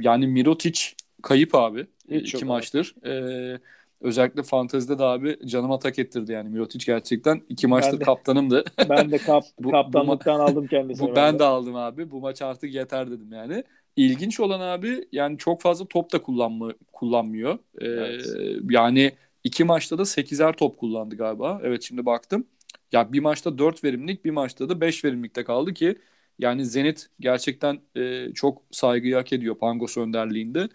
yani 0.00 0.26
Mirotic 0.26 0.80
kayıp 1.22 1.54
abi. 1.54 1.86
Hiç 2.10 2.34
iki 2.34 2.44
maçtır. 2.44 2.94
E, 3.06 3.60
özellikle 4.00 4.42
fantezide 4.42 4.98
de 4.98 5.04
abi 5.04 5.38
canıma 5.46 5.78
tak 5.78 5.98
ettirdi 5.98 6.32
yani 6.32 6.48
Mirotic 6.48 6.86
gerçekten. 6.86 7.42
iki 7.48 7.66
maçtır 7.66 7.92
ben 7.92 8.00
de, 8.00 8.04
kaptanımdı. 8.04 8.64
Ben 8.88 9.10
de 9.10 9.18
kap, 9.18 9.44
bu, 9.58 9.70
kaptanlıktan 9.70 10.38
bu, 10.38 10.42
aldım 10.42 10.66
kendisini. 10.66 11.10
Bu, 11.10 11.16
ben 11.16 11.34
de. 11.34 11.38
de 11.38 11.44
aldım 11.44 11.76
abi. 11.76 12.10
Bu 12.10 12.20
maç 12.20 12.42
artık 12.42 12.74
yeter 12.74 13.10
dedim 13.10 13.32
yani. 13.32 13.64
İlginç 13.96 14.40
olan 14.40 14.60
abi 14.60 15.08
yani 15.12 15.38
çok 15.38 15.60
fazla 15.60 15.86
top 15.86 16.12
da 16.12 16.22
kullanma, 16.22 16.72
kullanmıyor. 16.92 17.54
Ee, 17.54 17.86
evet. 17.86 18.26
Yani 18.70 19.12
iki 19.44 19.64
maçta 19.64 19.98
da 19.98 20.02
8'er 20.02 20.52
top 20.56 20.78
kullandı 20.78 21.16
galiba. 21.16 21.60
Evet 21.64 21.82
şimdi 21.82 22.06
baktım. 22.06 22.46
Ya 22.92 23.12
bir 23.12 23.20
maçta 23.20 23.58
4 23.58 23.84
verimlilik 23.84 24.24
bir 24.24 24.30
maçta 24.30 24.68
da 24.68 24.80
5 24.80 25.04
verimlilikte 25.04 25.44
kaldı 25.44 25.74
ki 25.74 25.98
yani 26.38 26.66
Zenit 26.66 27.06
gerçekten 27.20 27.80
e, 27.96 28.32
çok 28.34 28.62
saygıyı 28.70 29.14
hak 29.14 29.32
ediyor 29.32 29.58
Pangos 29.58 29.96
önderliğinde. 29.96 30.68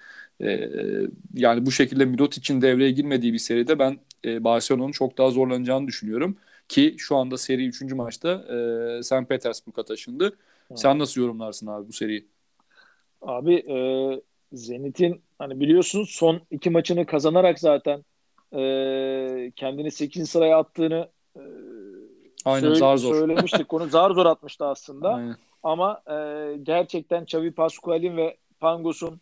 E, 0.43 0.69
yani 1.33 1.65
bu 1.65 1.71
şekilde 1.71 2.05
Mirotic'in 2.05 2.61
devreye 2.61 2.91
girmediği 2.91 3.33
bir 3.33 3.37
seride 3.37 3.79
ben 3.79 3.97
e, 4.25 4.43
Barcelona'nın 4.43 4.91
çok 4.91 5.17
daha 5.17 5.29
zorlanacağını 5.29 5.87
düşünüyorum. 5.87 6.37
Ki 6.69 6.95
şu 6.97 7.15
anda 7.15 7.37
seri 7.37 7.67
3. 7.67 7.81
maçta 7.81 8.29
e, 8.29 9.03
St. 9.03 9.29
Petersburg'a 9.29 9.83
taşındı. 9.83 10.37
Ha. 10.69 10.75
Sen 10.75 10.99
nasıl 10.99 11.21
yorumlarsın 11.21 11.67
abi 11.67 11.87
bu 11.87 11.93
seriyi? 11.93 12.27
Abi 13.21 13.55
e, 13.55 13.77
Zenit'in 14.53 15.21
hani 15.39 15.59
biliyorsunuz 15.59 16.09
son 16.09 16.41
iki 16.51 16.69
maçını 16.69 17.05
kazanarak 17.05 17.59
zaten 17.59 18.05
e, 18.53 19.51
kendini 19.55 19.91
8. 19.91 20.29
sıraya 20.29 20.57
attığını 20.57 21.09
e, 21.35 21.41
Aynen 22.45 22.61
söyle, 22.61 22.75
zar 22.75 22.97
zor. 22.97 23.15
söylemiştik. 23.15 23.69
Konu 23.69 23.87
zar 23.87 24.11
zor 24.11 24.25
atmıştı 24.25 24.65
aslında. 24.65 25.09
Aynen. 25.13 25.35
Ama 25.63 26.01
e, 26.11 26.15
gerçekten 26.63 27.23
Xavi 27.23 27.51
Pascual'in 27.51 28.17
ve 28.17 28.37
Pangos'un 28.59 29.21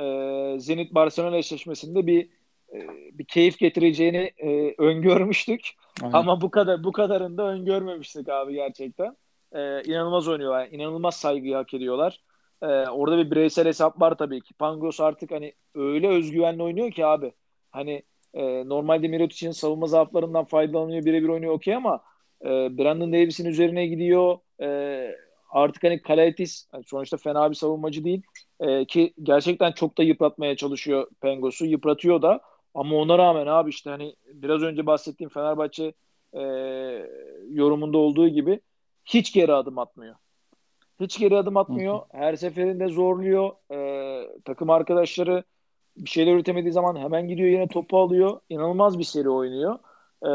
e, 0.00 0.56
Zenit 0.58 0.94
Barcelona 0.94 1.36
eşleşmesinde 1.36 2.06
bir 2.06 2.28
e, 2.72 2.88
bir 3.18 3.24
keyif 3.24 3.58
getireceğini 3.58 4.32
e, 4.38 4.74
öngörmüştük. 4.78 5.70
Aynen. 6.02 6.12
Ama 6.12 6.40
bu 6.40 6.50
kadar 6.50 6.84
bu 6.84 6.92
kadarını 6.92 7.38
da 7.38 7.42
öngörmemiştik 7.42 8.28
abi 8.28 8.54
gerçekten. 8.54 9.16
E, 9.52 9.82
inanılmaz 9.82 10.28
oynuyorlar. 10.28 10.64
Yani 10.64 10.74
inanılmaz 10.74 11.16
saygıyı 11.16 11.54
hak 11.54 11.74
ediyorlar. 11.74 12.20
E, 12.62 12.66
orada 12.66 13.18
bir 13.18 13.30
bireysel 13.30 13.66
hesap 13.66 14.00
var 14.00 14.18
tabii 14.18 14.40
ki. 14.40 14.54
Pangos 14.54 15.00
artık 15.00 15.30
hani 15.30 15.52
öyle 15.74 16.08
özgüvenli 16.08 16.62
oynuyor 16.62 16.90
ki 16.90 17.06
abi. 17.06 17.32
Hani 17.70 18.02
e, 18.34 18.68
normalde 18.68 19.08
Mirotic'in 19.08 19.50
savunma 19.50 19.86
zaaflarından 19.86 20.44
faydalanıyor, 20.44 21.04
birebir 21.04 21.28
oynuyor 21.28 21.52
okey 21.52 21.74
ama 21.74 22.02
e, 22.44 22.48
Brandon 22.48 23.12
Davis'in 23.12 23.46
üzerine 23.46 23.86
gidiyor. 23.86 24.38
E, 24.60 24.66
artık 25.50 25.84
hani 25.84 26.02
Kalaitis 26.02 26.66
yani 26.72 26.84
sonuçta 26.84 27.16
fena 27.16 27.50
bir 27.50 27.54
savunmacı 27.54 28.04
değil. 28.04 28.22
E, 28.60 28.84
ki 28.84 29.14
gerçekten 29.22 29.72
çok 29.72 29.98
da 29.98 30.02
yıpratmaya 30.02 30.56
çalışıyor 30.56 31.06
Pengos'u. 31.20 31.66
Yıpratıyor 31.66 32.22
da 32.22 32.40
ama 32.74 32.96
ona 32.96 33.18
rağmen 33.18 33.46
abi 33.46 33.70
işte 33.70 33.90
hani 33.90 34.16
biraz 34.34 34.62
önce 34.62 34.86
bahsettiğim 34.86 35.30
Fenerbahçe 35.30 35.92
e, 36.32 36.42
yorumunda 37.50 37.98
olduğu 37.98 38.28
gibi 38.28 38.60
hiç 39.04 39.32
geri 39.32 39.52
adım 39.54 39.78
atmıyor. 39.78 40.14
Hiç 41.00 41.18
geri 41.18 41.36
adım 41.36 41.56
atmıyor. 41.56 42.00
Her 42.12 42.36
seferinde 42.36 42.88
zorluyor. 42.88 43.50
E, 43.72 44.40
takım 44.44 44.70
arkadaşları 44.70 45.44
bir 45.96 46.10
şeyler 46.10 46.34
üretemediği 46.34 46.72
zaman 46.72 46.96
hemen 46.96 47.28
gidiyor 47.28 47.48
yine 47.48 47.68
topu 47.68 47.98
alıyor. 47.98 48.40
İnanılmaz 48.48 48.98
bir 48.98 49.04
seri 49.04 49.30
oynuyor. 49.30 49.78
E, 50.26 50.30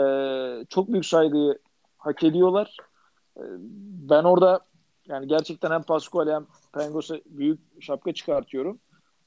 çok 0.65 0.87
büyük 0.87 1.05
saygıyı 1.05 1.59
hak 1.97 2.23
ediyorlar. 2.23 2.77
E, 3.37 3.43
ben 4.09 4.23
orada 4.23 4.59
yani 5.11 5.27
gerçekten 5.27 5.71
hem 5.71 5.83
Pascual 5.83 6.27
hem 6.27 6.45
Pengos'a 6.73 7.15
büyük 7.25 7.59
şapka 7.79 8.13
çıkartıyorum. 8.13 8.79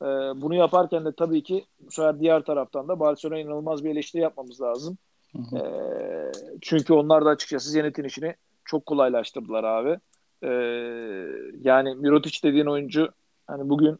E, 0.02 0.06
bunu 0.40 0.54
yaparken 0.54 1.04
de 1.04 1.12
tabii 1.12 1.42
ki 1.42 1.64
bu 1.80 1.90
sefer 1.90 2.20
diğer 2.20 2.42
taraftan 2.42 2.88
da 2.88 3.00
Barcelona 3.00 3.38
inanılmaz 3.38 3.84
bir 3.84 3.90
eleştiri 3.90 4.22
yapmamız 4.22 4.60
lazım. 4.60 4.98
Hı 5.32 5.38
hı. 5.38 5.58
E, 5.58 5.62
çünkü 6.60 6.92
onlar 6.92 7.24
da 7.24 7.28
açıkçası 7.28 7.70
Zenit'in 7.70 8.04
işini 8.04 8.34
çok 8.64 8.86
kolaylaştırdılar 8.86 9.64
abi. 9.64 9.98
Ee, 10.42 10.48
yani 11.60 11.94
Mirotic 11.94 12.42
dediğin 12.42 12.66
oyuncu 12.66 13.08
hani 13.46 13.68
bugün 13.68 13.98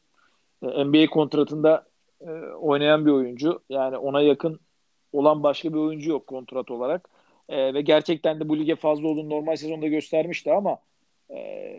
e, 0.62 0.85
NBA 0.85 1.07
kontratında 1.11 1.87
e, 2.20 2.31
oynayan 2.61 3.07
bir 3.07 3.11
oyuncu. 3.11 3.61
Yani 3.68 3.97
ona 3.99 4.20
yakın 4.20 4.61
olan 5.12 5.42
başka 5.42 5.73
bir 5.73 5.79
oyuncu 5.79 6.11
yok 6.11 6.27
kontrat 6.27 6.70
olarak. 6.70 7.09
E, 7.49 7.75
ve 7.75 7.81
gerçekten 7.81 8.40
de 8.40 8.49
bu 8.49 8.59
lige 8.59 8.77
fazla 8.77 9.09
olduğunu 9.09 9.31
normal 9.31 9.57
sezonda 9.57 9.87
göstermişti 9.87 10.53
ama 10.53 10.79
e, 11.31 11.37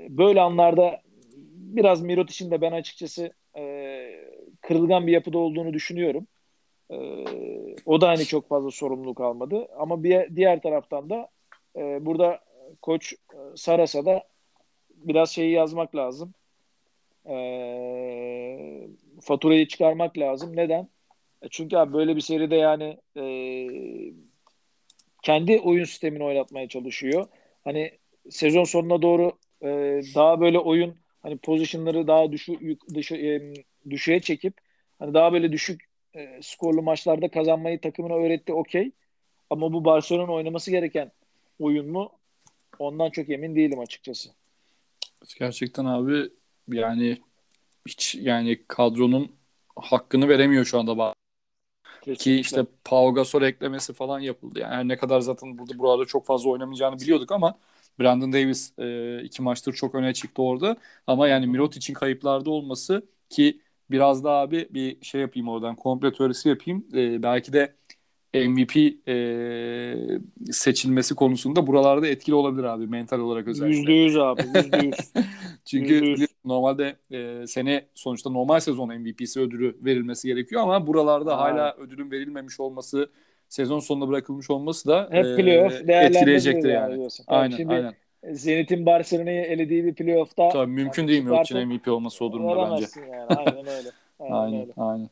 böyle 0.10 0.42
anlarda 0.42 1.02
biraz 1.56 2.02
Mirotic'in 2.02 2.52
de 2.52 2.62
ben 2.62 2.72
açıkçası 2.72 3.34
e, 3.58 3.64
kırılgan 4.62 5.08
bir 5.08 5.12
yapıda 5.12 5.38
olduğunu 5.38 5.74
düşünüyorum. 5.74 6.28
E, 6.92 6.98
o 7.86 8.02
da 8.02 8.10
hani 8.10 8.26
çok 8.26 8.48
fazla 8.48 8.72
sorumluluk 8.72 9.22
almadı. 9.22 9.68
Ama 9.78 10.04
bir 10.04 10.36
diğer 10.36 10.62
taraftan 10.62 11.10
da 11.10 11.30
e, 11.76 12.06
burada 12.06 12.40
koç 12.82 13.14
e, 13.14 13.38
Saras'a 13.56 14.06
da 14.06 14.24
biraz 14.96 15.30
şeyi 15.30 15.52
yazmak 15.52 15.96
lazım. 15.96 16.34
E, 17.26 17.36
faturayı 19.22 19.68
çıkarmak 19.68 20.18
lazım. 20.18 20.56
Neden? 20.56 20.90
E, 21.42 21.48
çünkü 21.50 21.78
abi 21.78 21.94
böyle 21.94 22.16
bir 22.16 22.22
seride 22.22 22.56
yani 22.56 22.98
e, 23.18 23.26
kendi 25.24 25.60
oyun 25.60 25.84
sistemini 25.84 26.24
oynatmaya 26.24 26.68
çalışıyor. 26.68 27.28
Hani 27.64 27.92
sezon 28.30 28.64
sonuna 28.64 29.02
doğru 29.02 29.32
e, 29.62 29.68
daha 30.16 30.42
böyle 30.42 30.60
oyun 30.60 30.96
hani 31.22 31.38
pozisyonları 31.38 32.08
daha 32.08 32.32
düşü, 32.32 32.78
dışı, 32.94 33.16
e, 33.16 33.54
düşüğe 33.90 34.20
çekip 34.20 34.54
hani 35.00 35.14
daha 35.14 35.34
böyle 35.34 35.52
düşük 35.52 35.82
e, 36.16 36.40
skorlu 36.42 36.82
maçlarda 36.82 37.32
kazanmayı 37.32 37.82
takımına 37.82 38.14
öğretti 38.14 38.54
okey. 38.54 38.92
Ama 39.50 39.74
bu 39.74 39.86
Barcelona'nın 39.86 40.34
oynaması 40.34 40.72
gereken 40.72 41.12
oyun 41.60 41.92
mu? 41.92 42.12
Ondan 42.80 43.10
çok 43.10 43.30
emin 43.30 43.56
değilim 43.56 43.80
açıkçası. 43.80 44.30
Gerçekten 45.40 45.86
abi 45.86 46.30
yani 46.68 47.18
hiç 47.88 48.16
yani 48.16 48.60
kadronun 48.68 49.32
hakkını 49.76 50.30
veremiyor 50.30 50.66
şu 50.66 50.80
anda 50.80 51.14
Kesinlikle. 52.06 52.24
Ki 52.24 52.40
işte 52.40 52.66
Pau 52.84 53.14
Gasol 53.14 53.42
eklemesi 53.42 53.94
falan 53.94 54.20
yapıldı. 54.20 54.60
Yani 54.60 54.76
her 54.76 54.88
ne 54.88 54.98
kadar 54.98 55.20
zaten 55.20 55.58
burada 55.58 55.80
buralarda 55.80 56.06
çok 56.06 56.26
fazla 56.26 56.50
oynamayacağını 56.50 57.00
biliyorduk 57.00 57.32
ama 57.32 57.58
Brandon 58.00 58.34
Davis 58.34 58.80
e, 58.80 59.22
iki 59.24 59.42
maçtır 59.42 59.74
çok 59.74 59.96
öne 59.96 60.14
çıktı 60.14 60.42
orada. 60.42 60.78
Ama 61.08 61.28
yani 61.28 61.48
Milot 61.48 61.78
için 61.78 61.94
kayıplarda 61.94 62.50
olması 62.50 63.06
ki 63.30 63.62
biraz 63.92 64.24
daha 64.24 64.36
abi 64.36 64.68
bir 64.70 65.06
şey 65.06 65.22
yapayım 65.22 65.50
oradan 65.50 65.76
komple 65.76 66.14
teorisi 66.14 66.50
yapayım. 66.50 66.86
E, 66.94 67.24
belki 67.24 67.54
de 67.54 67.76
MVP 68.36 68.78
e, 69.08 69.96
seçilmesi 70.52 71.16
konusunda 71.16 71.68
buralarda 71.68 72.08
etkili 72.08 72.36
olabilir 72.36 72.64
abi 72.64 72.88
mental 72.88 73.20
olarak 73.20 73.48
özellikle. 73.48 73.78
Yüzde 73.78 73.94
yüz 73.94 74.18
abi 74.18 74.42
yüzde 74.56 74.86
yüz. 74.86 74.96
Çünkü 75.66 75.94
%100. 75.94 76.28
normalde 76.46 76.96
e, 77.12 77.48
sene 77.48 77.86
sonuçta 77.94 78.30
normal 78.30 78.60
sezon 78.60 78.90
MVP'si 79.00 79.40
ödülü 79.40 79.78
verilmesi 79.82 80.28
gerekiyor 80.28 80.62
ama 80.62 80.88
buralarda 80.88 81.38
ha. 81.38 81.42
hala 81.42 81.76
ödülün 81.76 82.12
verilmemiş 82.12 82.60
olması 82.60 83.10
sezon 83.50 83.80
sonunda 83.80 84.08
bırakılmış 84.10 84.50
olması 84.50 84.88
da 84.88 85.08
Hep 85.12 85.26
e, 85.26 85.36
playoff 85.36 85.74
etkileyecektir 85.90 86.70
yani. 86.70 86.94
yani. 86.94 87.10
Aynen 87.28 87.58
Şimdi, 87.58 87.74
aynen. 87.74 87.94
Zenit'in 88.32 88.86
Barcelona'yı 88.86 89.42
elediği 89.42 89.86
bir 89.86 89.94
playoff'ta 89.96 90.50
Tabii 90.50 90.72
mümkün 90.72 91.02
yani 91.02 91.10
değil 91.10 91.24
mi 91.24 91.42
için 91.42 91.68
MVP 91.68 91.88
olması 91.88 92.26
o 92.26 92.32
durumda 92.32 92.72
bence. 92.72 92.86
Yani. 93.12 93.26
Aynen 93.28 93.68
öyle. 93.68 93.90
Aynen, 94.20 94.34
aynen 94.36 94.62
öyle. 94.62 94.74
aynen. 94.78 95.10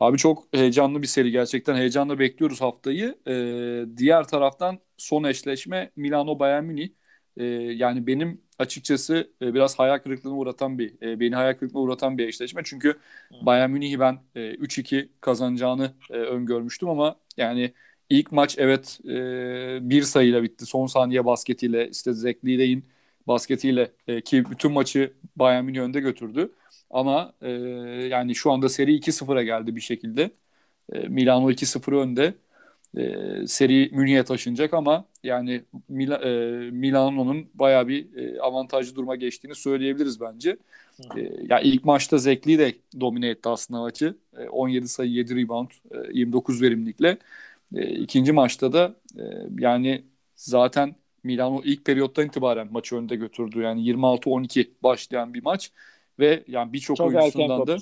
Abi 0.00 0.18
çok 0.18 0.44
heyecanlı 0.54 1.02
bir 1.02 1.06
seri 1.06 1.30
gerçekten. 1.30 1.74
Heyecanla 1.76 2.18
bekliyoruz 2.18 2.60
haftayı. 2.60 3.18
Ee, 3.28 3.84
diğer 3.96 4.24
taraftan 4.24 4.78
son 4.96 5.24
eşleşme 5.24 5.90
Milano 5.96 6.38
Bayern 6.38 6.64
Münih. 6.64 6.88
Ee, 7.36 7.44
yani 7.44 8.06
benim 8.06 8.40
açıkçası 8.58 9.30
e, 9.42 9.54
biraz 9.54 9.78
hayal 9.78 9.98
kırıklığına 9.98 10.34
uğratan 10.34 10.78
bir 10.78 11.02
e, 11.02 11.20
beni 11.20 11.34
hayal 11.34 11.54
kırıklığına 11.54 11.82
uğratan 11.82 12.18
bir 12.18 12.28
eşleşme. 12.28 12.62
Çünkü 12.64 12.98
Bayern 13.40 13.70
Münih'i 13.70 14.00
ben 14.00 14.18
e, 14.34 14.50
3-2 14.54 15.08
kazanacağını 15.20 15.92
e, 16.10 16.12
öngörmüştüm 16.16 16.88
ama 16.88 17.16
yani 17.36 17.72
ilk 18.10 18.32
maç 18.32 18.58
evet 18.58 18.98
e, 19.08 19.90
bir 19.90 20.02
sayıyla 20.02 20.42
bitti. 20.42 20.66
Son 20.66 20.86
saniye 20.86 21.24
basketiyle 21.24 21.88
işte 21.90 22.12
Zach 22.12 22.34
Lidey'in 22.44 22.84
basketiyle 23.26 23.92
e, 24.08 24.20
ki 24.20 24.50
bütün 24.50 24.72
maçı 24.72 25.12
Bayern 25.36 25.64
Münih 25.64 25.80
önde 25.80 26.00
götürdü. 26.00 26.52
Ama 26.90 27.32
e, 27.42 27.50
yani 28.10 28.34
şu 28.34 28.52
anda 28.52 28.68
seri 28.68 28.94
2-0'a 28.94 29.42
geldi 29.42 29.76
bir 29.76 29.80
şekilde. 29.80 30.30
E, 30.92 30.98
Milano 31.08 31.50
2-0 31.50 31.92
önde. 31.92 32.34
E, 32.96 33.46
seri 33.46 33.90
Münih'e 33.92 34.24
taşınacak 34.24 34.74
ama 34.74 35.04
yani 35.22 35.62
Mil 35.88 36.10
e, 36.10 36.70
Milano'nun 36.70 37.48
bayağı 37.54 37.88
bir 37.88 38.16
e, 38.16 38.40
avantajlı 38.40 38.96
duruma 38.96 39.16
geçtiğini 39.16 39.54
söyleyebiliriz 39.54 40.20
bence. 40.20 40.56
E, 41.16 41.20
ya 41.20 41.30
yani 41.48 41.62
ilk 41.64 41.84
maçta 41.84 42.18
Zekli 42.18 42.58
de 42.58 42.74
domine 43.00 43.28
etti 43.28 43.48
aslında 43.48 43.80
maçı. 43.80 44.16
E, 44.38 44.48
17 44.48 44.88
sayı 44.88 45.10
7 45.10 45.36
rebound 45.36 45.70
e, 45.90 45.96
29 46.12 46.62
verimlilikle. 46.62 47.18
E, 47.74 47.94
ikinci 47.94 48.32
maçta 48.32 48.72
da 48.72 48.94
e, 49.18 49.22
yani 49.58 50.04
zaten 50.36 50.94
Milano 51.24 51.60
ilk 51.64 51.84
periyottan 51.84 52.26
itibaren 52.26 52.68
maçı 52.72 52.96
önde 52.96 53.16
götürdü. 53.16 53.60
Yani 53.60 53.80
26-12 53.80 54.70
başlayan 54.82 55.34
bir 55.34 55.42
maç 55.42 55.72
ve 56.18 56.44
yani 56.48 56.72
birçok 56.72 57.00
oyuncusundan 57.00 57.66
da 57.66 57.78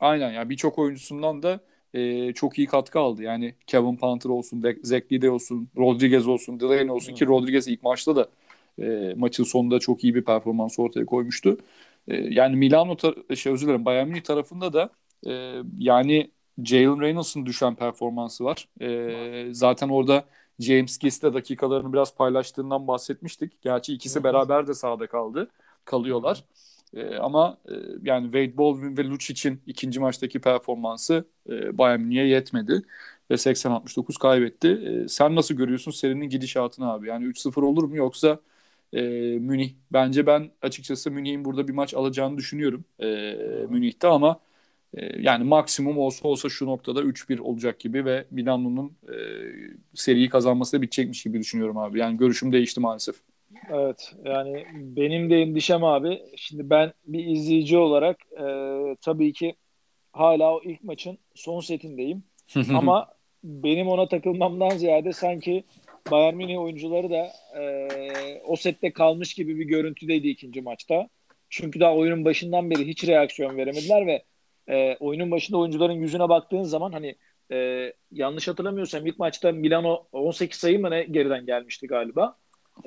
aynen 0.00 0.32
yani 0.32 0.50
birçok 0.50 0.78
oyuncusundan 0.78 1.42
da 1.42 1.60
e, 1.94 2.32
çok 2.32 2.58
iyi 2.58 2.66
katkı 2.66 2.98
aldı. 2.98 3.22
Yani 3.22 3.54
Kevin 3.66 3.96
Panther 3.96 4.30
olsun, 4.30 4.64
Zach 4.82 5.12
Lide 5.12 5.30
olsun, 5.30 5.68
Rodriguez 5.76 6.28
olsun, 6.28 6.60
Delaney 6.60 6.90
olsun 6.90 7.14
ki 7.14 7.26
Rodriguez 7.26 7.68
ilk 7.68 7.82
maçta 7.82 8.16
da 8.16 8.28
e, 8.82 9.14
maçın 9.16 9.44
sonunda 9.44 9.78
çok 9.78 10.04
iyi 10.04 10.14
bir 10.14 10.24
performans 10.24 10.78
ortaya 10.78 11.06
koymuştu. 11.06 11.58
E, 12.08 12.16
yani 12.16 12.56
Milano 12.56 12.92
tar- 12.92 13.36
şey 13.36 13.52
özür 13.52 13.66
dilerim 13.66 13.84
Bayern 13.84 14.08
Münih 14.08 14.20
tarafında 14.22 14.72
da 14.72 14.90
e, 15.26 15.62
yani 15.78 16.30
Jalen 16.64 17.00
Reynolds'ın 17.00 17.46
düşen 17.46 17.74
performansı 17.74 18.44
var. 18.44 18.68
E, 18.80 19.48
zaten 19.52 19.88
orada 19.88 20.24
James 20.60 20.98
Giss'le 20.98 21.22
dakikalarını 21.22 21.92
biraz 21.92 22.14
paylaştığından 22.14 22.88
bahsetmiştik. 22.88 23.62
Gerçi 23.62 23.94
ikisi 23.94 24.24
beraber 24.24 24.66
de 24.66 24.74
sahada 24.74 25.06
kaldı. 25.06 25.50
Kalıyorlar. 25.84 26.44
E, 26.94 27.16
ama 27.16 27.58
e, 27.68 27.72
yani 28.02 28.24
Wade 28.24 28.56
Baldwin 28.58 28.96
ve 28.96 29.04
Lucic'in 29.04 29.62
ikinci 29.66 30.00
maçtaki 30.00 30.40
performansı 30.40 31.24
e, 31.50 31.78
Bayern 31.78 32.00
Münih'e 32.00 32.24
yetmedi 32.26 32.82
ve 33.30 33.36
80-69 33.36 34.18
kaybetti. 34.18 34.68
E, 35.04 35.08
sen 35.08 35.34
nasıl 35.36 35.54
görüyorsun 35.54 35.90
serinin 35.90 36.28
gidişatını 36.28 36.92
abi? 36.92 37.08
Yani 37.08 37.24
3-0 37.24 37.62
olur 37.62 37.84
mu 37.84 37.96
yoksa 37.96 38.40
e, 38.92 39.00
Münih? 39.40 39.74
Bence 39.92 40.26
ben 40.26 40.50
açıkçası 40.62 41.10
Münih'in 41.10 41.44
burada 41.44 41.68
bir 41.68 41.72
maç 41.72 41.94
alacağını 41.94 42.36
düşünüyorum 42.38 42.84
e, 43.00 43.06
Münih'te 43.68 44.06
ama 44.08 44.40
e, 44.94 45.22
yani 45.22 45.44
maksimum 45.44 45.98
olsa 45.98 46.28
olsa 46.28 46.48
şu 46.48 46.66
noktada 46.66 47.02
3-1 47.02 47.38
olacak 47.38 47.80
gibi 47.80 48.04
ve 48.04 48.26
Milano'nun 48.30 48.96
e, 49.08 49.14
seriyi 49.94 50.28
kazanması 50.28 50.76
da 50.78 50.82
bitecekmiş 50.82 51.22
gibi 51.22 51.38
düşünüyorum 51.40 51.78
abi. 51.78 51.98
Yani 51.98 52.16
görüşüm 52.18 52.52
değişti 52.52 52.80
maalesef. 52.80 53.16
Evet 53.70 54.14
yani 54.24 54.66
benim 54.74 55.30
de 55.30 55.42
endişem 55.42 55.84
abi. 55.84 56.22
Şimdi 56.36 56.70
ben 56.70 56.92
bir 57.06 57.26
izleyici 57.26 57.78
olarak 57.78 58.16
e, 58.32 58.44
tabii 59.02 59.32
ki 59.32 59.54
hala 60.12 60.54
o 60.54 60.62
ilk 60.64 60.84
maçın 60.84 61.18
son 61.34 61.60
setindeyim. 61.60 62.22
Ama 62.74 63.08
benim 63.44 63.88
ona 63.88 64.08
takılmamdan 64.08 64.70
ziyade 64.70 65.12
sanki 65.12 65.64
Bayern 66.10 66.34
Münih 66.34 66.60
oyuncuları 66.60 67.10
da 67.10 67.30
e, 67.60 67.98
o 68.44 68.56
sette 68.56 68.92
kalmış 68.92 69.34
gibi 69.34 69.58
bir 69.58 69.64
görüntüdeydi 69.64 70.28
ikinci 70.28 70.60
maçta. 70.60 71.08
Çünkü 71.50 71.80
daha 71.80 71.94
oyunun 71.94 72.24
başından 72.24 72.70
beri 72.70 72.86
hiç 72.86 73.08
reaksiyon 73.08 73.56
veremediler 73.56 74.06
ve 74.06 74.24
e, 74.68 74.96
oyunun 75.00 75.30
başında 75.30 75.58
oyuncuların 75.58 75.92
yüzüne 75.92 76.28
baktığın 76.28 76.62
zaman 76.62 76.92
hani 76.92 77.14
e, 77.52 77.92
yanlış 78.12 78.48
hatırlamıyorsam 78.48 79.06
ilk 79.06 79.18
maçta 79.18 79.52
Milano 79.52 80.06
18 80.12 80.58
sayı 80.58 80.80
mı 80.80 80.90
ne 80.90 81.02
geriden 81.02 81.46
gelmişti 81.46 81.86
galiba. 81.86 82.36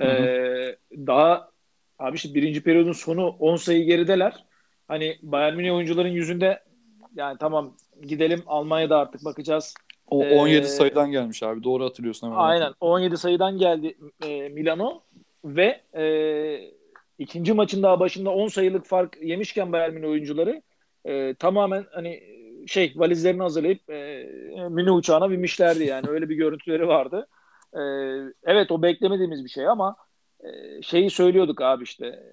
Ee, 0.01 0.75
daha 0.93 1.51
abi 1.99 2.15
işte 2.15 2.33
birinci 2.33 2.63
periyodun 2.63 2.91
sonu 2.91 3.27
10 3.27 3.55
sayı 3.55 3.85
gerideler. 3.85 4.45
Hani 4.87 5.17
Bayern 5.21 5.55
Münih 5.55 5.75
oyuncuların 5.75 6.09
yüzünde 6.09 6.63
yani 7.15 7.37
tamam 7.39 7.75
gidelim 8.01 8.43
Almanya'da 8.47 8.97
artık 8.97 9.25
bakacağız. 9.25 9.73
O 10.07 10.19
17 10.19 10.57
ee, 10.57 10.63
sayıdan 10.63 11.11
gelmiş 11.11 11.43
abi. 11.43 11.63
Doğru 11.63 11.85
hatırlıyorsun 11.85 12.27
hemen. 12.27 12.39
Aynen. 12.39 12.73
17 12.79 13.17
sayıdan 13.17 13.57
geldi 13.57 13.97
e, 14.25 14.49
Milano 14.49 15.01
ve 15.45 15.81
e, 15.97 16.05
ikinci 17.19 17.53
maçın 17.53 17.83
daha 17.83 17.99
başında 17.99 18.29
10 18.29 18.47
sayılık 18.47 18.85
fark 18.85 19.17
yemişken 19.21 19.71
Bayern 19.71 19.93
Münih 19.93 20.07
oyuncuları 20.07 20.61
e, 21.05 21.33
tamamen 21.33 21.85
hani 21.91 22.23
şey 22.67 22.93
valizlerini 22.95 23.41
hazırlayıp 23.41 23.89
e, 23.89 24.27
Münih 24.69 24.95
uçağına 24.95 25.29
binmişlerdi 25.29 25.83
yani. 25.83 26.09
Öyle 26.09 26.29
bir 26.29 26.35
görüntüleri 26.35 26.87
vardı. 26.87 27.27
E, 27.73 27.81
evet 28.43 28.71
o 28.71 28.81
beklemediğimiz 28.81 29.43
bir 29.43 29.49
şey 29.49 29.67
ama 29.67 29.95
e, 30.39 30.81
şeyi 30.81 31.09
söylüyorduk 31.09 31.61
abi 31.61 31.83
işte. 31.83 32.23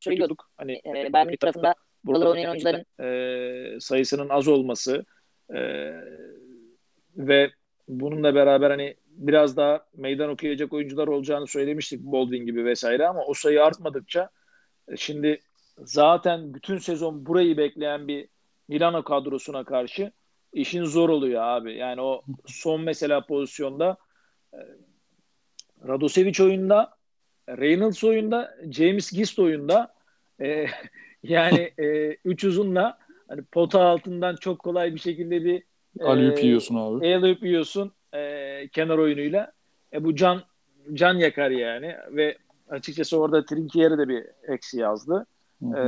Söylüyorduk. 0.00 0.50
Hani 0.56 0.72
e, 0.86 1.12
Bayern 1.12 1.36
tarafında 1.36 1.74
burada 2.04 2.30
oynayan 2.30 2.50
oyuncuların 2.50 2.84
e, 3.76 3.80
sayısının 3.80 4.28
az 4.28 4.48
olması 4.48 5.04
e, 5.54 5.60
ve 7.16 7.50
bununla 7.88 8.34
beraber 8.34 8.70
hani 8.70 8.96
biraz 9.06 9.56
daha 9.56 9.86
meydan 9.94 10.30
okuyacak 10.30 10.72
oyuncular 10.72 11.08
olacağını 11.08 11.46
söylemiştik 11.46 12.00
Baldwin 12.00 12.46
gibi 12.46 12.64
vesaire 12.64 13.06
ama 13.06 13.24
o 13.24 13.34
sayı 13.34 13.64
artmadıkça 13.64 14.30
e, 14.88 14.96
şimdi 14.96 15.40
zaten 15.78 16.54
bütün 16.54 16.78
sezon 16.78 17.26
burayı 17.26 17.56
bekleyen 17.56 18.08
bir 18.08 18.28
Milano 18.68 19.04
kadrosuna 19.04 19.64
karşı 19.64 20.12
işin 20.54 20.84
zor 20.84 21.08
oluyor 21.08 21.42
abi. 21.42 21.74
Yani 21.74 22.00
o 22.00 22.22
son 22.46 22.80
mesela 22.80 23.26
pozisyonda 23.26 23.96
e, 24.54 24.58
Radosevic 25.88 26.44
oyunda, 26.44 26.90
Reynolds 27.48 28.04
oyunda, 28.04 28.56
James 28.70 29.12
Gist 29.12 29.38
oyunda 29.38 29.94
e, 30.40 30.66
yani 31.22 31.72
e, 31.78 32.16
üç 32.24 32.44
uzunla 32.44 32.98
hani 33.28 33.42
pota 33.42 33.82
altından 33.82 34.36
çok 34.36 34.58
kolay 34.58 34.94
bir 34.94 35.00
şekilde 35.00 35.44
bir 35.44 35.62
e, 36.00 36.04
Alüp 36.04 36.44
yiyorsun 36.44 36.74
abi. 36.74 37.14
Alüp 37.14 37.42
yiyorsun 37.42 37.92
e, 38.14 38.68
kenar 38.68 38.98
oyunuyla. 38.98 39.52
E, 39.92 40.04
bu 40.04 40.16
can 40.16 40.42
can 40.92 41.14
yakar 41.14 41.50
yani 41.50 41.96
ve 42.10 42.38
açıkçası 42.68 43.18
orada 43.18 43.44
Trinkier'e 43.44 43.98
de 43.98 44.08
bir 44.08 44.24
eksi 44.48 44.78
yazdı. 44.78 45.26
E, 45.62 45.80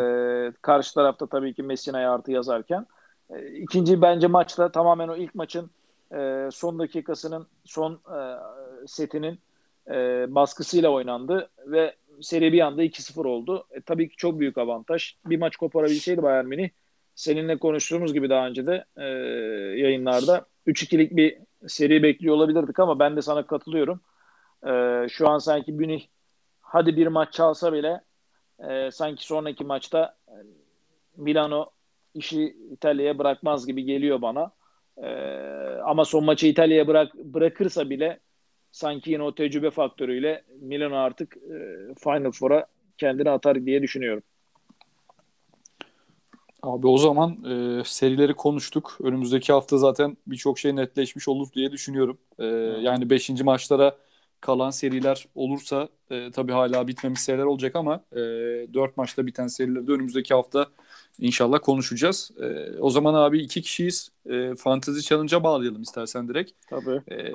karşı 0.62 0.94
tarafta 0.94 1.26
tabii 1.26 1.54
ki 1.54 1.62
Messina'ya 1.62 2.12
artı 2.12 2.32
yazarken. 2.32 2.86
E, 3.30 3.46
ikinci 3.56 4.02
bence 4.02 4.26
maçta 4.26 4.72
tamamen 4.72 5.08
o 5.08 5.16
ilk 5.16 5.34
maçın 5.34 5.70
e, 6.14 6.48
son 6.52 6.78
dakikasının 6.78 7.46
son 7.64 7.92
e, 7.92 8.18
setinin 8.86 9.38
e, 9.90 10.26
baskısıyla 10.34 10.90
oynandı 10.90 11.50
ve 11.66 11.94
seri 12.20 12.52
bir 12.52 12.60
anda 12.60 12.84
2-0 12.84 13.26
oldu. 13.26 13.66
E, 13.70 13.80
tabii 13.80 14.08
ki 14.08 14.16
çok 14.16 14.40
büyük 14.40 14.58
avantaj. 14.58 15.14
Bir 15.26 15.38
maç 15.38 15.56
koparabilseydi 15.56 16.22
Bayern 16.22 16.46
Münih 16.46 16.70
seninle 17.14 17.58
konuştuğumuz 17.58 18.14
gibi 18.14 18.30
daha 18.30 18.46
önce 18.46 18.66
de 18.66 18.84
e, 18.96 19.04
yayınlarda 19.80 20.46
3-2'lik 20.66 21.16
bir 21.16 21.38
seri 21.66 22.02
bekliyor 22.02 22.34
olabilirdik 22.36 22.78
ama 22.78 22.98
ben 22.98 23.16
de 23.16 23.22
sana 23.22 23.46
katılıyorum. 23.46 24.00
E, 24.66 25.06
şu 25.08 25.28
an 25.28 25.38
sanki 25.38 25.72
Münih 25.72 26.06
hadi 26.60 26.96
bir 26.96 27.06
maç 27.06 27.32
çalsa 27.32 27.72
bile 27.72 28.00
e, 28.68 28.90
sanki 28.90 29.26
sonraki 29.26 29.64
maçta 29.64 30.16
e, 30.28 30.34
Milano 31.16 31.66
işi 32.16 32.56
İtalya'ya 32.72 33.18
bırakmaz 33.18 33.66
gibi 33.66 33.84
geliyor 33.84 34.22
bana. 34.22 34.50
E, 34.96 35.08
ama 35.84 36.04
son 36.04 36.24
maçı 36.24 36.46
İtalya'ya 36.46 36.86
bırak, 36.86 37.14
bırakırsa 37.14 37.90
bile 37.90 38.20
sanki 38.72 39.10
yine 39.10 39.22
o 39.22 39.34
tecrübe 39.34 39.70
faktörüyle 39.70 40.44
Milano 40.60 40.96
artık 40.96 41.36
e, 41.36 41.56
Final 42.04 42.30
Four'a 42.30 42.66
kendini 42.98 43.30
atar 43.30 43.66
diye 43.66 43.82
düşünüyorum. 43.82 44.22
Abi 46.62 46.86
o 46.86 46.98
zaman 46.98 47.30
e, 47.30 47.82
serileri 47.84 48.34
konuştuk. 48.34 48.98
Önümüzdeki 49.02 49.52
hafta 49.52 49.78
zaten 49.78 50.16
birçok 50.26 50.58
şey 50.58 50.76
netleşmiş 50.76 51.28
olur 51.28 51.48
diye 51.54 51.72
düşünüyorum. 51.72 52.18
E, 52.38 52.44
yani 52.80 53.10
5. 53.10 53.30
maçlara 53.30 53.96
kalan 54.46 54.70
seriler 54.70 55.26
olursa 55.34 55.88
e, 56.10 56.30
tabii 56.30 56.52
hala 56.52 56.88
bitmemiş 56.88 57.20
seriler 57.20 57.44
olacak 57.44 57.76
ama 57.76 58.04
e, 58.12 58.16
4 58.74 58.96
maçta 58.96 59.26
biten 59.26 59.46
serileri 59.46 59.86
de 59.86 59.92
önümüzdeki 59.92 60.34
hafta 60.34 60.66
inşallah 61.18 61.58
konuşacağız. 61.62 62.30
E, 62.40 62.78
o 62.80 62.90
zaman 62.90 63.14
abi 63.14 63.40
iki 63.40 63.62
kişiyiz. 63.62 64.10
E, 64.30 64.54
Fantasy 64.54 65.00
Challenge'a 65.08 65.42
bağlayalım 65.44 65.82
istersen 65.82 66.28
direkt. 66.28 66.52
Tabii. 66.70 67.02
E, 67.10 67.32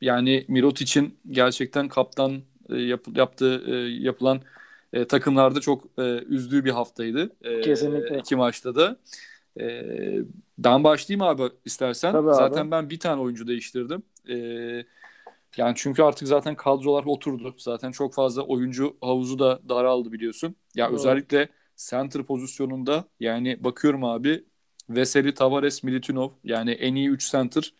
yani 0.00 0.44
Mirot 0.48 0.80
için 0.80 1.18
gerçekten 1.30 1.88
kaptan 1.88 2.42
e, 2.70 2.76
yap, 2.76 3.00
yaptığı 3.14 3.62
e, 3.66 3.74
yapılan 3.88 4.40
e, 4.92 5.04
takımlarda 5.04 5.60
çok 5.60 5.84
e, 5.98 6.18
üzdüğü 6.28 6.64
bir 6.64 6.70
haftaydı. 6.70 7.30
E, 7.42 7.60
Kesinlikle. 7.60 8.18
İki 8.18 8.36
maçta 8.36 8.74
da. 8.74 8.96
E, 9.60 9.84
ben 10.58 10.84
başlayayım 10.84 11.22
abi 11.22 11.42
istersen. 11.64 12.12
Tabii 12.12 12.34
zaten 12.34 12.62
abi. 12.64 12.70
ben 12.70 12.90
bir 12.90 12.98
tane 12.98 13.20
oyuncu 13.20 13.46
değiştirdim. 13.46 14.02
E, 14.28 14.36
yani 15.56 15.74
çünkü 15.76 16.02
artık 16.02 16.28
zaten 16.28 16.56
kadrolar 16.56 17.04
oturdu. 17.04 17.54
Zaten 17.58 17.92
çok 17.92 18.14
fazla 18.14 18.42
oyuncu 18.42 18.96
havuzu 19.00 19.38
da 19.38 19.60
daraldı 19.68 20.12
biliyorsun. 20.12 20.56
Ya 20.74 20.88
Doğru. 20.88 20.94
özellikle 20.96 21.48
center 21.76 22.22
pozisyonunda 22.22 23.04
yani 23.20 23.64
bakıyorum 23.64 24.04
abi 24.04 24.44
Veseli, 24.90 25.34
Tavares, 25.34 25.82
Militinov 25.82 26.30
yani 26.44 26.70
en 26.70 26.94
iyi 26.94 27.08
3 27.08 27.30
center. 27.30 27.72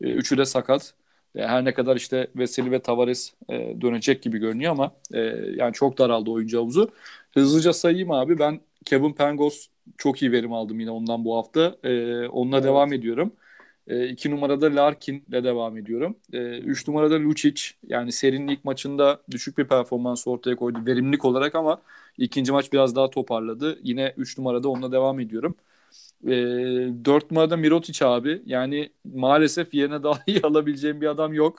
E, 0.00 0.10
üçü 0.10 0.38
de 0.38 0.44
sakat. 0.44 0.94
E, 1.34 1.42
her 1.46 1.64
ne 1.64 1.74
kadar 1.74 1.96
işte 1.96 2.26
Veseli 2.36 2.70
ve 2.70 2.82
Tavares 2.82 3.34
e, 3.48 3.80
dönecek 3.80 4.22
gibi 4.22 4.38
görünüyor 4.38 4.72
ama 4.72 4.92
yani 5.56 5.72
çok 5.72 5.98
daraldı 5.98 6.30
oyuncu 6.30 6.58
havuzu. 6.58 6.90
Hızlıca 7.34 7.72
sayayım 7.72 8.10
abi. 8.10 8.38
Ben 8.38 8.60
Kevin 8.84 9.12
Pangos 9.12 9.68
çok 9.98 10.22
iyi 10.22 10.32
verim 10.32 10.52
aldım 10.52 10.80
yine 10.80 10.90
ondan 10.90 11.24
bu 11.24 11.36
hafta. 11.36 11.76
Onunla 12.32 12.56
evet. 12.56 12.64
devam 12.64 12.92
ediyorum. 12.92 13.32
E, 13.86 14.08
iki 14.08 14.30
numarada 14.30 14.76
Larkin 14.76 15.24
ile 15.28 15.44
devam 15.44 15.76
ediyorum. 15.78 16.16
E, 16.32 16.58
üç 16.58 16.88
numarada 16.88 17.20
Lucic. 17.20 17.62
Yani 17.86 18.12
serinin 18.12 18.48
ilk 18.48 18.64
maçında 18.64 19.22
düşük 19.30 19.58
bir 19.58 19.68
performans 19.68 20.26
ortaya 20.26 20.56
koydu 20.56 20.86
verimlilik 20.86 21.24
olarak 21.24 21.54
ama 21.54 21.82
ikinci 22.18 22.52
maç 22.52 22.72
biraz 22.72 22.96
daha 22.96 23.10
toparladı. 23.10 23.78
Yine 23.82 24.14
üç 24.16 24.38
numarada 24.38 24.68
onunla 24.68 24.92
devam 24.92 25.20
ediyorum. 25.20 25.56
E, 26.26 26.30
4 27.04 27.30
numarada 27.30 27.56
Mirotic 27.56 28.06
abi. 28.06 28.42
Yani 28.46 28.92
maalesef 29.14 29.74
yerine 29.74 30.02
daha 30.02 30.20
iyi 30.26 30.40
alabileceğim 30.44 31.00
bir 31.00 31.06
adam 31.06 31.34
yok. 31.34 31.58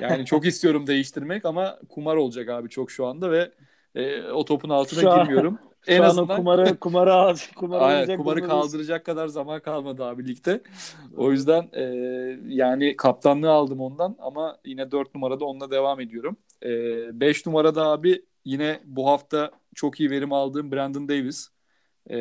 Yani 0.00 0.26
çok 0.26 0.46
istiyorum 0.46 0.86
değiştirmek 0.86 1.44
ama 1.44 1.78
kumar 1.88 2.16
olacak 2.16 2.48
abi 2.48 2.68
çok 2.68 2.90
şu 2.90 3.06
anda 3.06 3.30
ve 3.30 3.52
e, 3.94 4.22
o 4.22 4.44
topun 4.44 4.68
altına 4.70 5.00
şu 5.00 5.10
girmiyorum. 5.10 5.58
An, 5.62 5.70
en 5.86 5.96
şu 5.98 6.04
azından 6.04 6.36
kumarı 6.36 6.78
kumarı 6.78 7.34
kumarı, 7.56 7.84
aynen, 7.84 8.16
kumarı 8.16 8.48
kaldıracak 8.48 9.06
kadar 9.06 9.28
zaman 9.28 9.60
kalmadı 9.60 10.04
abi 10.04 10.28
ligde. 10.28 10.60
O 11.16 11.32
yüzden 11.32 11.68
e, 11.72 11.84
yani 12.48 12.96
kaptanlığı 12.96 13.50
aldım 13.50 13.80
ondan 13.80 14.16
ama 14.18 14.58
yine 14.64 14.90
4 14.90 15.14
numarada 15.14 15.44
onunla 15.44 15.70
devam 15.70 16.00
ediyorum. 16.00 16.36
5 16.62 17.36
e, 17.36 17.50
numarada 17.50 17.86
abi 17.86 18.24
yine 18.44 18.80
bu 18.84 19.08
hafta 19.08 19.50
çok 19.74 20.00
iyi 20.00 20.10
verim 20.10 20.32
aldığım 20.32 20.72
Brandon 20.72 21.08
Davis. 21.08 21.48
E, 22.10 22.16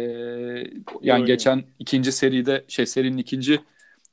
yani 1.01 1.21
Öyle. 1.21 1.25
geçen 1.25 1.63
ikinci 1.79 2.11
seride 2.11 2.65
şey 2.67 2.85
serinin 2.85 3.17
ikinci 3.17 3.61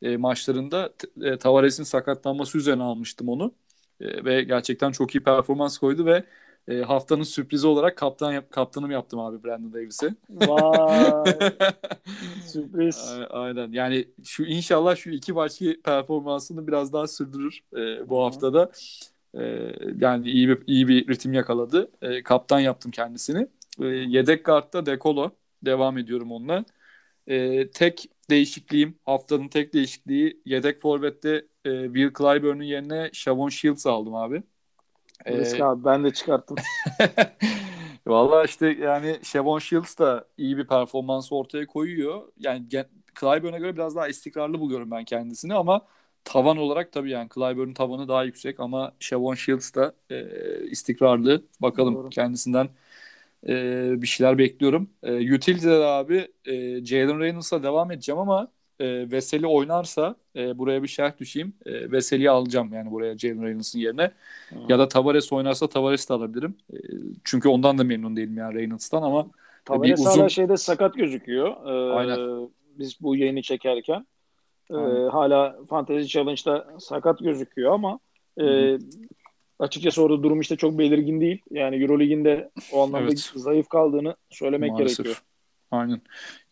e, 0.02 0.16
maçlarında 0.16 0.92
e, 1.22 1.38
Tavares'in 1.38 1.84
sakatlanması 1.84 2.58
üzerine 2.58 2.82
almıştım 2.82 3.28
onu. 3.28 3.54
E, 4.00 4.24
ve 4.24 4.42
gerçekten 4.42 4.92
çok 4.92 5.14
iyi 5.14 5.22
performans 5.22 5.78
koydu 5.78 6.06
ve 6.06 6.24
e, 6.68 6.82
haftanın 6.82 7.22
sürprizi 7.22 7.66
olarak 7.66 7.96
kaptan 7.96 8.32
yap, 8.32 8.50
kaptanım 8.50 8.90
yaptım 8.90 9.20
abi 9.20 9.44
Brandon 9.44 9.72
Davis'i. 9.72 10.14
Vay. 10.30 11.34
Sürpriz. 12.46 13.14
Aynen. 13.30 13.72
Yani 13.72 14.08
şu 14.24 14.44
inşallah 14.44 14.96
şu 14.96 15.10
iki 15.10 15.32
maçki 15.32 15.80
performansını 15.84 16.66
biraz 16.66 16.92
daha 16.92 17.06
sürdürür 17.06 17.60
e, 17.76 18.08
bu 18.08 18.24
haftada. 18.24 18.70
E, 19.34 19.72
yani 19.98 20.30
iyi 20.30 20.48
bir 20.48 20.58
iyi 20.66 20.88
bir 20.88 21.08
ritim 21.08 21.32
yakaladı. 21.32 21.90
E, 22.02 22.22
kaptan 22.22 22.60
yaptım 22.60 22.90
kendisini. 22.90 23.48
E, 23.80 23.86
yedek 23.86 24.44
kartta 24.44 24.86
Dekolo 24.86 25.30
devam 25.62 25.98
ediyorum 25.98 26.32
onunla. 26.32 26.64
E, 27.26 27.70
tek 27.70 28.06
değişikliğim, 28.30 28.98
haftanın 29.04 29.48
tek 29.48 29.74
değişikliği 29.74 30.42
yedek 30.44 30.80
forvette 30.80 31.46
e, 31.64 31.84
Will 31.84 32.10
Clyburn'un 32.18 32.62
yerine 32.62 33.10
Shavon 33.12 33.48
Shields 33.48 33.86
aldım 33.86 34.14
abi. 34.14 34.42
Risk 35.26 35.60
ee, 35.60 35.64
abi 35.64 35.84
ben 35.84 36.04
de 36.04 36.12
çıkarttım. 36.12 36.56
Valla 38.06 38.44
işte 38.44 38.66
yani 38.68 39.20
Shavon 39.22 39.58
Shields 39.58 39.98
da 39.98 40.24
iyi 40.38 40.56
bir 40.58 40.66
performans 40.66 41.32
ortaya 41.32 41.66
koyuyor. 41.66 42.22
Yani 42.38 42.68
Clyburn'a 43.20 43.58
göre 43.58 43.74
biraz 43.74 43.96
daha 43.96 44.08
istikrarlı 44.08 44.60
buluyorum 44.60 44.90
ben 44.90 45.04
kendisini 45.04 45.54
ama 45.54 45.86
tavan 46.24 46.56
olarak 46.56 46.92
tabii 46.92 47.10
yani 47.10 47.28
Clyburn'un 47.34 47.74
tavanı 47.74 48.08
daha 48.08 48.24
yüksek 48.24 48.60
ama 48.60 48.92
Shavon 49.00 49.34
Shields 49.34 49.74
da 49.74 49.94
e, 50.10 50.24
istikrarlı. 50.70 51.44
Bakalım 51.60 51.94
Doğru. 51.94 52.08
kendisinden 52.10 52.68
e, 53.48 54.02
bir 54.02 54.06
şeyler 54.06 54.38
bekliyorum. 54.38 54.90
E, 55.02 55.34
Utility'de 55.34 55.70
de 55.70 55.84
abi 55.84 56.28
e, 56.44 56.84
Jalen 56.84 57.20
Reynolds'a 57.20 57.62
devam 57.62 57.90
edeceğim 57.92 58.18
ama 58.18 58.52
e, 58.80 59.10
Veseli 59.10 59.46
oynarsa 59.46 60.16
e, 60.36 60.58
buraya 60.58 60.82
bir 60.82 60.88
şerh 60.88 61.18
düşeyim. 61.18 61.52
E, 61.66 61.92
Veseli'yi 61.92 62.30
alacağım 62.30 62.72
yani 62.72 62.90
buraya 62.90 63.18
Jalen 63.18 63.44
Reynolds'ın 63.44 63.78
yerine. 63.78 64.10
Hmm. 64.48 64.58
Ya 64.68 64.78
da 64.78 64.88
Tavares 64.88 65.32
oynarsa 65.32 65.68
Tavares 65.68 66.08
de 66.08 66.14
alabilirim. 66.14 66.54
E, 66.72 66.76
çünkü 67.24 67.48
ondan 67.48 67.78
da 67.78 67.84
memnun 67.84 68.16
değilim 68.16 68.36
yani 68.36 68.54
Reynolds'tan 68.54 69.02
ama 69.02 69.26
Tavares 69.64 69.90
bir 69.90 70.06
uzun... 70.06 70.20
hala 70.20 70.28
şeyde 70.28 70.56
sakat 70.56 70.94
gözüküyor. 70.94 71.48
Ee, 71.66 71.94
Aynen. 71.94 72.48
Biz 72.78 73.00
bu 73.00 73.16
yayını 73.16 73.42
çekerken. 73.42 74.06
Ee, 74.70 74.74
hala 75.12 75.56
Fantasy 75.70 76.06
Challenge'da 76.06 76.66
sakat 76.78 77.18
gözüküyor 77.18 77.72
ama 77.72 77.98
e, 78.40 78.78
açıkçası 79.58 80.02
orada 80.02 80.22
durum 80.22 80.40
işte 80.40 80.56
çok 80.56 80.78
belirgin 80.78 81.20
değil. 81.20 81.42
Yani 81.50 81.82
Eurolig'inde 81.82 82.50
o 82.72 82.82
anlamda 82.82 83.06
evet. 83.08 83.32
zayıf 83.34 83.68
kaldığını 83.68 84.16
söylemek 84.30 84.70
Maalesef. 84.70 84.96
gerekiyor. 84.96 85.22
Aynen. 85.70 86.00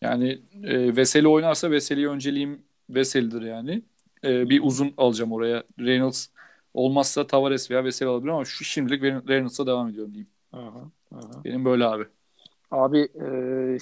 Yani 0.01 0.43
e, 0.64 0.97
Veseli 0.97 1.29
oynarsa 1.29 1.71
Veseli'yi 1.71 2.09
önceliğim 2.09 2.62
Veseli'dir 2.91 3.43
yani. 3.43 3.83
E, 4.25 4.51
bir 4.51 4.61
uzun 4.64 4.95
alacağım 4.97 5.33
oraya. 5.33 5.64
Reynolds 5.81 6.27
olmazsa 6.75 7.27
Tavares 7.27 7.71
veya 7.71 7.85
Veseli 7.85 8.09
alabilirim 8.09 8.35
ama 8.35 8.45
şu 8.45 8.64
şimdilik 8.64 9.03
Reynolds'a 9.03 9.66
devam 9.66 9.89
ediyorum 9.89 10.14
diyeyim. 10.14 10.31
Aha, 10.53 10.91
aha. 11.14 11.45
Benim 11.45 11.64
böyle 11.64 11.85
abi. 11.85 12.05
Abi 12.71 12.99
e, 13.01 13.29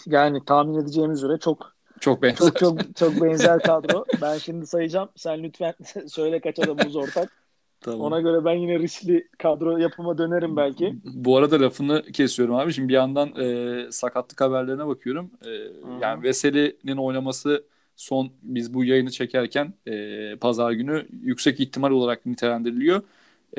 yani 0.06 0.44
tahmin 0.44 0.80
edeceğimiz 0.80 1.18
üzere 1.22 1.38
çok 1.38 1.76
çok 2.00 2.22
benzer. 2.22 2.36
Çok 2.36 2.58
çok 2.58 2.96
çok 2.96 3.22
benzer 3.22 3.62
kadro. 3.62 4.04
ben 4.22 4.38
şimdi 4.38 4.66
sayacağım. 4.66 5.08
Sen 5.16 5.42
lütfen 5.42 5.74
söyle 6.06 6.40
kaç 6.40 6.58
adamımız 6.58 6.96
ortak. 6.96 7.45
Tamam. 7.80 8.00
Ona 8.00 8.20
göre 8.20 8.44
ben 8.44 8.52
yine 8.54 8.78
riskli 8.78 9.28
kadro 9.38 9.76
yapıma 9.76 10.18
dönerim 10.18 10.56
belki. 10.56 10.94
Bu 11.04 11.36
arada 11.36 11.60
lafını 11.60 12.02
kesiyorum 12.02 12.54
abi. 12.54 12.72
Şimdi 12.72 12.88
bir 12.88 12.94
yandan 12.94 13.36
e, 13.40 13.92
sakatlık 13.92 14.40
haberlerine 14.40 14.86
bakıyorum. 14.86 15.30
E, 15.46 15.50
yani 16.02 16.22
Veseli'nin 16.22 16.96
oynaması 16.96 17.64
son 17.96 18.32
biz 18.42 18.74
bu 18.74 18.84
yayını 18.84 19.10
çekerken 19.10 19.74
e, 19.86 20.36
pazar 20.36 20.72
günü 20.72 21.06
yüksek 21.22 21.60
ihtimal 21.60 21.90
olarak 21.90 22.26
nitelendiriliyor. 22.26 23.02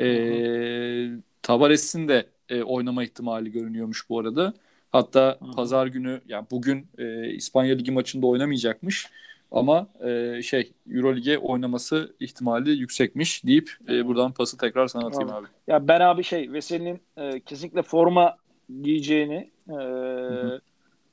E, 0.00 1.10
Tavares'in 1.42 2.08
de 2.08 2.26
e, 2.48 2.62
oynama 2.62 3.04
ihtimali 3.04 3.52
görünüyormuş 3.52 4.08
bu 4.10 4.18
arada. 4.20 4.54
Hatta 4.92 5.38
Hı-hı. 5.40 5.50
pazar 5.52 5.86
günü 5.86 6.20
yani 6.28 6.46
bugün 6.50 6.86
e, 6.98 7.30
İspanya 7.30 7.74
Ligi 7.76 7.90
maçında 7.90 8.26
oynamayacakmış. 8.26 9.10
Ama 9.52 9.86
e, 10.00 10.42
şey 10.42 10.72
Eurolig'e 10.90 11.38
oynaması 11.38 12.14
ihtimali 12.20 12.70
yüksekmiş 12.70 13.44
deyip 13.44 13.70
e, 13.88 14.06
buradan 14.06 14.32
pası 14.32 14.58
tekrar 14.58 14.86
sana 14.86 15.06
atayım 15.06 15.32
abi. 15.32 15.46
Ya 15.66 15.88
ben 15.88 16.00
abi 16.00 16.24
şey 16.24 16.52
Veseli'nin 16.52 17.00
e, 17.16 17.40
kesinlikle 17.40 17.82
forma 17.82 18.36
giyeceğini 18.82 19.50
e, 19.68 19.78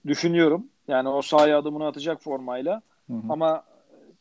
düşünüyorum. 0.08 0.68
Yani 0.88 1.10
o 1.10 1.22
sahaya 1.22 1.60
adımını 1.60 1.88
atacak 1.88 2.24
formayla. 2.24 2.82
Hı-hı. 3.08 3.22
Ama 3.30 3.64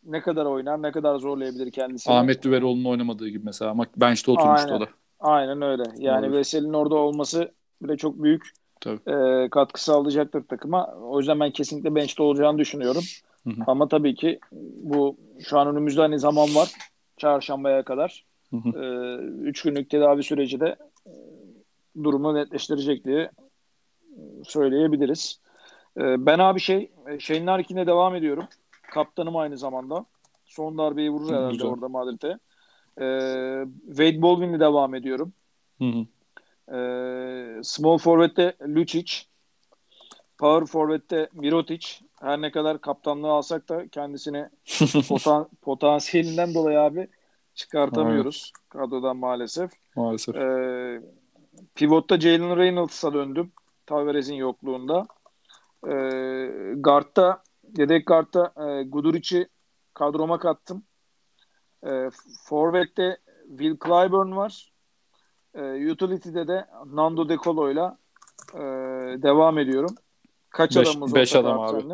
ne 0.04 0.20
kadar 0.20 0.44
oynar, 0.44 0.82
ne 0.82 0.92
kadar 0.92 1.18
zorlayabilir 1.18 1.70
kendisini. 1.70 2.14
Ahmet 2.14 2.42
Düveroğlu'nun 2.44 2.84
oynamadığı 2.84 3.28
gibi 3.28 3.44
mesela 3.44 3.70
ama 3.70 3.86
bench'te 3.96 4.30
oturmuştu 4.30 4.66
Aynen. 4.66 4.76
o 4.76 4.80
da. 4.80 4.88
Aynen 5.20 5.62
öyle. 5.62 5.82
Yani 5.98 6.32
Veseli'nin 6.32 6.72
orada 6.72 6.94
olması 6.94 7.52
bile 7.82 7.96
çok 7.96 8.22
büyük 8.22 8.50
e, 8.86 9.48
katkı 9.50 9.84
sağlayacaktır 9.84 10.42
takıma. 10.42 10.94
O 11.02 11.18
yüzden 11.18 11.40
ben 11.40 11.50
kesinlikle 11.50 11.94
bench'te 11.94 12.22
olacağını 12.22 12.58
düşünüyorum. 12.58 13.02
Hı 13.44 13.50
hı. 13.50 13.64
Ama 13.66 13.88
tabii 13.88 14.14
ki 14.14 14.38
bu 14.82 15.16
şu 15.48 15.58
an 15.58 15.68
önümüzde 15.68 16.00
hani 16.00 16.18
zaman 16.18 16.54
var. 16.54 16.72
Çarşambaya 17.16 17.82
kadar. 17.84 18.24
Hı 18.50 18.56
hı. 18.56 18.78
E, 18.78 19.16
üç 19.24 19.62
günlük 19.62 19.90
tedavi 19.90 20.22
süreci 20.22 20.60
de 20.60 20.76
e, 21.06 21.12
durumu 22.04 22.34
netleştirecek 22.34 23.04
diye 23.04 23.30
söyleyebiliriz. 24.44 25.40
E, 25.96 26.26
ben 26.26 26.38
abi 26.38 26.60
şey 26.60 26.90
Shane 27.18 27.46
Larkin'e 27.46 27.86
devam 27.86 28.14
ediyorum. 28.14 28.44
Kaptanım 28.82 29.36
aynı 29.36 29.58
zamanda. 29.58 30.06
Son 30.46 30.78
darbeyi 30.78 31.10
vurur 31.10 31.30
herhalde 31.34 31.52
Güzel. 31.52 31.66
orada 31.66 31.88
Madrid'e. 31.88 32.38
E, 33.00 33.06
Wade 33.86 34.22
Baldwin'le 34.22 34.60
devam 34.60 34.94
ediyorum. 34.94 35.32
Hı 35.78 35.84
hı. 35.84 36.06
E, 36.76 37.62
small 37.62 37.98
forward'te 37.98 38.56
Lucic. 38.66 39.12
Power 40.38 40.66
forward'te 40.66 41.28
Mirotic. 41.32 42.03
Her 42.20 42.40
ne 42.40 42.50
kadar 42.50 42.80
kaptanlığı 42.80 43.30
alsak 43.30 43.68
da 43.68 43.88
kendisini 43.88 44.48
potan, 45.08 45.48
potansiyelinden 45.62 46.54
dolayı 46.54 46.80
abi 46.80 47.08
çıkartamıyoruz 47.54 48.52
evet. 48.56 48.68
kadrodan 48.68 49.16
maalesef. 49.16 49.70
Maalesef. 49.96 50.36
E, 50.36 51.00
pivotta 51.74 52.20
Jalen 52.20 52.56
Reynolds'a 52.56 53.14
döndüm. 53.14 53.52
Tavares'in 53.86 54.34
yokluğunda. 54.34 55.06
E, 55.86 55.92
guard'da 56.76 57.42
yedek 57.78 58.06
guard'da 58.06 58.52
e, 58.56 58.82
Guduric'i 58.82 59.48
kadroma 59.94 60.38
kattım. 60.38 60.82
E, 61.86 62.10
Forvet'te 62.44 63.18
Will 63.48 63.76
Clyburn 63.84 64.36
var. 64.36 64.72
E, 65.54 65.90
utility'de 65.92 66.48
de 66.48 66.66
Nando 66.86 67.28
De 67.28 67.36
Colo'yla 67.36 67.98
e, 68.54 68.60
devam 69.22 69.58
ediyorum. 69.58 69.96
Kaç 70.54 70.76
beş, 70.76 70.88
adamımız 70.88 71.14
beş 71.14 71.36
adam 71.36 71.60
abi. 71.60 71.84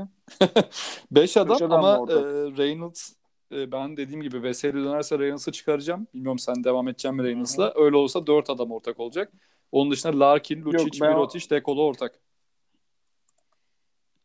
5 1.11 1.37
adam, 1.37 1.55
beş 1.55 1.63
adam 1.63 1.85
ama 1.85 2.13
e, 2.13 2.17
Reynolds 2.57 3.13
e, 3.53 3.73
ben 3.73 3.97
dediğim 3.97 4.23
gibi 4.23 4.43
Veseli 4.43 4.75
dönerse 4.75 5.19
Reynolds'ı 5.19 5.53
çıkaracağım. 5.53 6.07
Bilmiyorum 6.15 6.39
sen 6.39 6.65
devam 6.65 6.89
edeceğim 6.89 7.17
mi 7.17 7.23
Reynolds'la. 7.23 7.73
Öyle 7.77 7.97
olursa 7.97 8.27
4 8.27 8.51
adam 8.51 8.73
ortak 8.73 9.01
olacak. 9.01 9.33
Onun 9.73 9.91
dışında 9.91 10.21
Larkin, 10.21 10.63
Lucic, 10.63 11.01
ben... 11.01 11.13
Mirotic, 11.13 11.51
Dekolo 11.51 11.83
ortak. 11.83 12.21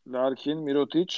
Larkin, 0.08 0.60
Mirotic, 0.60 1.16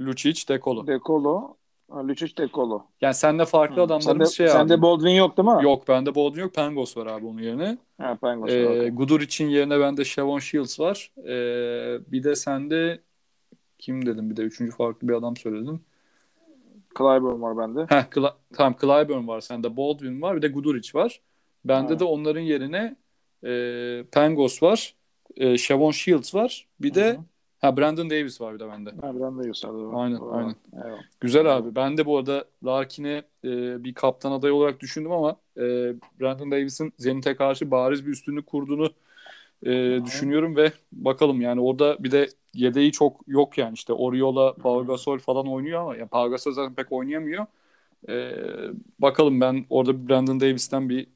Lucic, 0.00 0.48
Dekolo. 0.48 0.86
Dekolo. 0.86 1.56
Lucic 1.90 2.36
Dekolo. 2.36 2.86
Yani 3.00 3.14
sende 3.14 3.44
farklı 3.44 3.76
Hı. 3.76 3.82
adamlarımız 3.82 4.34
sende, 4.34 4.36
şey 4.36 4.48
sende 4.48 4.62
abi. 4.62 4.68
Sende 4.68 4.82
Baldwin 4.82 5.10
yok 5.10 5.36
değil 5.36 5.48
mi? 5.48 5.64
Yok 5.64 5.88
bende 5.88 6.14
Baldwin 6.14 6.40
yok. 6.40 6.54
Pangos 6.54 6.96
var 6.96 7.06
abi 7.06 7.26
onun 7.26 7.38
yerine. 7.38 7.78
Ha 7.98 8.18
Pangos 8.20 8.50
ee, 8.50 8.66
okay. 8.66 8.90
Guduric'in 8.90 9.48
yerine 9.48 9.80
bende 9.80 10.04
Shavon 10.04 10.38
Shields 10.38 10.80
var. 10.80 11.12
Ee, 11.18 11.98
bir 12.12 12.22
de 12.24 12.36
sende 12.36 13.00
kim 13.78 14.06
dedim 14.06 14.30
bir 14.30 14.36
de 14.36 14.42
üçüncü 14.42 14.72
farklı 14.72 15.08
bir 15.08 15.14
adam 15.14 15.36
söyledim. 15.36 15.80
Clyburn 16.98 17.42
var 17.42 17.58
bende. 17.58 17.86
Heh, 17.88 18.02
Cl- 18.02 18.34
tamam 18.54 18.76
Clyburn 18.80 19.28
var 19.28 19.40
sende. 19.40 19.76
Baldwin 19.76 20.22
var 20.22 20.36
bir 20.36 20.42
de 20.42 20.48
Guduric 20.48 20.98
var. 20.98 21.20
Bende 21.64 21.92
ha. 21.92 22.00
de 22.00 22.04
onların 22.04 22.40
yerine 22.40 22.96
e, 23.44 24.04
Pangos 24.12 24.62
var. 24.62 24.94
E, 25.36 25.58
Shavon 25.58 25.90
Shields 25.90 26.34
var. 26.34 26.68
Bir 26.80 26.94
de 26.94 27.08
Hı-hı. 27.08 27.24
Ha 27.60 27.76
Brandon 27.76 28.10
Davis 28.10 28.40
var 28.40 28.54
bir 28.54 28.60
de 28.60 28.68
bende. 28.68 28.90
Ha 28.90 29.14
Brandon 29.14 29.44
Davis 29.44 29.64
var. 29.64 30.02
Aynen 30.04 30.16
Aa, 30.16 30.36
aynen. 30.36 30.54
Evet. 30.84 30.98
Güzel 31.20 31.56
abi. 31.56 31.74
Ben 31.74 31.96
de 31.96 32.06
bu 32.06 32.18
arada 32.18 32.44
Larkin'e 32.64 33.22
e, 33.44 33.84
bir 33.84 33.94
kaptan 33.94 34.32
adayı 34.32 34.54
olarak 34.54 34.80
düşündüm 34.80 35.12
ama 35.12 35.36
e, 35.56 35.62
Brandon 36.20 36.50
Davis'in 36.50 36.92
Zenit'e 36.98 37.36
karşı 37.36 37.70
bariz 37.70 38.06
bir 38.06 38.10
üstünlük 38.10 38.46
kurduğunu 38.46 38.90
e, 39.62 40.00
düşünüyorum 40.04 40.56
ve 40.56 40.72
bakalım 40.92 41.40
yani 41.40 41.60
orada 41.60 41.96
bir 42.04 42.10
de 42.10 42.28
yedeği 42.54 42.92
çok 42.92 43.20
yok 43.26 43.58
yani 43.58 43.74
işte 43.74 43.92
Oriola, 43.92 44.54
Pau 44.54 44.86
Gasol 44.86 45.18
falan 45.18 45.46
oynuyor 45.46 45.80
ama 45.80 45.96
yani 45.96 46.08
Pau 46.08 46.30
Gasol 46.30 46.52
zaten 46.52 46.74
pek 46.74 46.92
oynayamıyor. 46.92 47.46
E, 48.08 48.32
bakalım 48.98 49.40
ben 49.40 49.66
orada 49.70 50.08
Brandon 50.08 50.40
Davis'ten 50.40 50.88
bir 50.88 51.06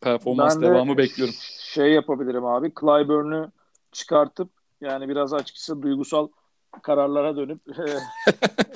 performans 0.00 0.56
ben 0.56 0.62
devamı 0.62 0.96
bekliyorum. 0.96 1.34
Şey 1.58 1.92
yapabilirim 1.92 2.44
abi. 2.44 2.72
Clyburn'u 2.80 3.52
çıkartıp 3.92 4.59
yani 4.80 5.08
biraz 5.08 5.32
açıkçası 5.32 5.82
duygusal 5.82 6.28
kararlara 6.82 7.36
dönüp 7.36 7.60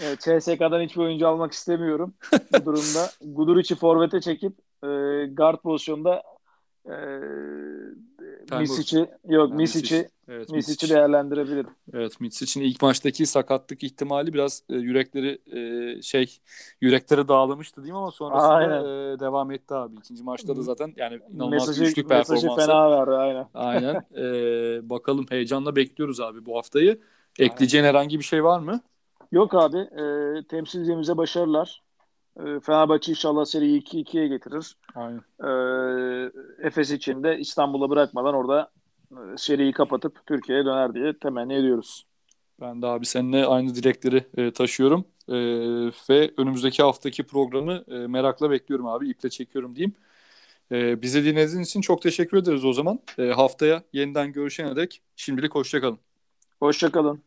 e, 0.03 0.17
CSK'dan 0.17 0.81
hiçbir 0.81 1.01
oyuncu 1.01 1.29
almak 1.29 1.53
istemiyorum 1.53 2.15
bu 2.33 2.65
durumda. 2.65 3.11
Guduric'i 3.21 3.75
forvete 3.75 4.21
çekip 4.21 4.53
e, 4.83 4.87
guard 5.27 5.59
pozisyonda 5.59 6.23
e, 6.87 6.97
Misic'i 8.59 9.11
yok 9.29 9.53
Misic'i 9.53 10.09
evet, 10.29 10.51
Misic'i 10.51 10.91
değerlendirebilirim. 10.91 11.71
Evet 11.93 12.21
Misic'in 12.21 12.65
ilk 12.65 12.83
maçtaki 12.83 13.27
sakatlık 13.27 13.83
ihtimali 13.83 14.33
biraz 14.33 14.63
e, 14.69 14.75
yürekleri 14.75 15.39
e, 15.47 16.03
şey 16.03 16.39
yürekleri 16.81 17.29
dağlamıştı 17.29 17.83
değil 17.83 17.93
mi 17.93 17.99
ama 17.99 18.11
sonrasında 18.11 18.79
e, 18.79 19.21
devam 19.21 19.51
etti 19.51 19.75
abi. 19.75 19.97
İkinci 19.97 20.23
maçta 20.23 20.57
da 20.57 20.63
zaten 20.63 20.93
yani 20.97 21.21
inanılmaz 21.35 21.53
mesajı, 21.53 21.85
güçlü 21.85 22.07
performansı. 22.09 22.47
Mesajı 22.47 22.67
fena 22.67 22.91
verdi 22.91 23.11
aynen. 23.11 23.49
Aynen. 23.55 24.05
E, 24.17 24.91
bakalım 24.91 25.27
heyecanla 25.31 25.77
bekliyoruz 25.77 26.21
abi 26.21 26.47
bu 26.47 26.57
haftayı. 26.57 27.01
Ekleyeceğin 27.39 27.85
aynen. 27.85 27.95
herhangi 27.95 28.19
bir 28.19 28.25
şey 28.25 28.45
var 28.45 28.61
mı? 28.61 28.81
Yok 29.33 29.55
abi. 29.55 29.79
E, 29.79 30.05
temsilcimize 30.49 31.17
başarılar. 31.17 31.83
E, 32.41 32.61
Fenerbahçe 32.61 33.13
inşallah 33.13 33.45
seriyi 33.45 33.83
2-2'ye 33.83 34.29
getirir. 34.29 34.77
Aynen. 34.95 35.21
E, 35.45 35.51
Efes 36.67 36.91
için 36.91 37.23
de 37.23 37.39
İstanbul'a 37.39 37.91
bırakmadan 37.91 38.35
orada 38.35 38.71
seriyi 39.37 39.73
kapatıp 39.73 40.27
Türkiye'ye 40.27 40.65
döner 40.65 40.95
diye 40.95 41.19
temenni 41.19 41.55
ediyoruz. 41.55 42.07
Ben 42.61 42.83
de 42.83 42.87
abi 42.87 43.07
seninle 43.07 43.47
aynı 43.47 43.75
dilekleri 43.75 44.25
e, 44.37 44.53
taşıyorum. 44.53 45.05
E, 45.29 45.35
ve 46.11 46.35
önümüzdeki 46.37 46.83
haftaki 46.83 47.27
programı 47.27 47.85
e, 47.89 47.95
merakla 47.95 48.51
bekliyorum 48.51 48.87
abi. 48.87 49.11
İple 49.11 49.31
çekiyorum 49.31 49.77
diyeyim. 49.77 49.95
E, 50.73 51.03
bizi 51.03 51.25
dinlediğiniz 51.25 51.69
için 51.69 51.81
çok 51.81 52.03
teşekkür 52.03 52.37
ederiz 52.39 52.65
o 52.65 52.73
zaman. 52.73 53.01
E, 53.19 53.23
haftaya 53.29 53.83
yeniden 53.93 54.33
görüşene 54.33 54.77
dek 54.77 55.03
şimdilik 55.17 55.55
hoşçakalın. 55.55 55.99
Hoşçakalın. 56.61 57.23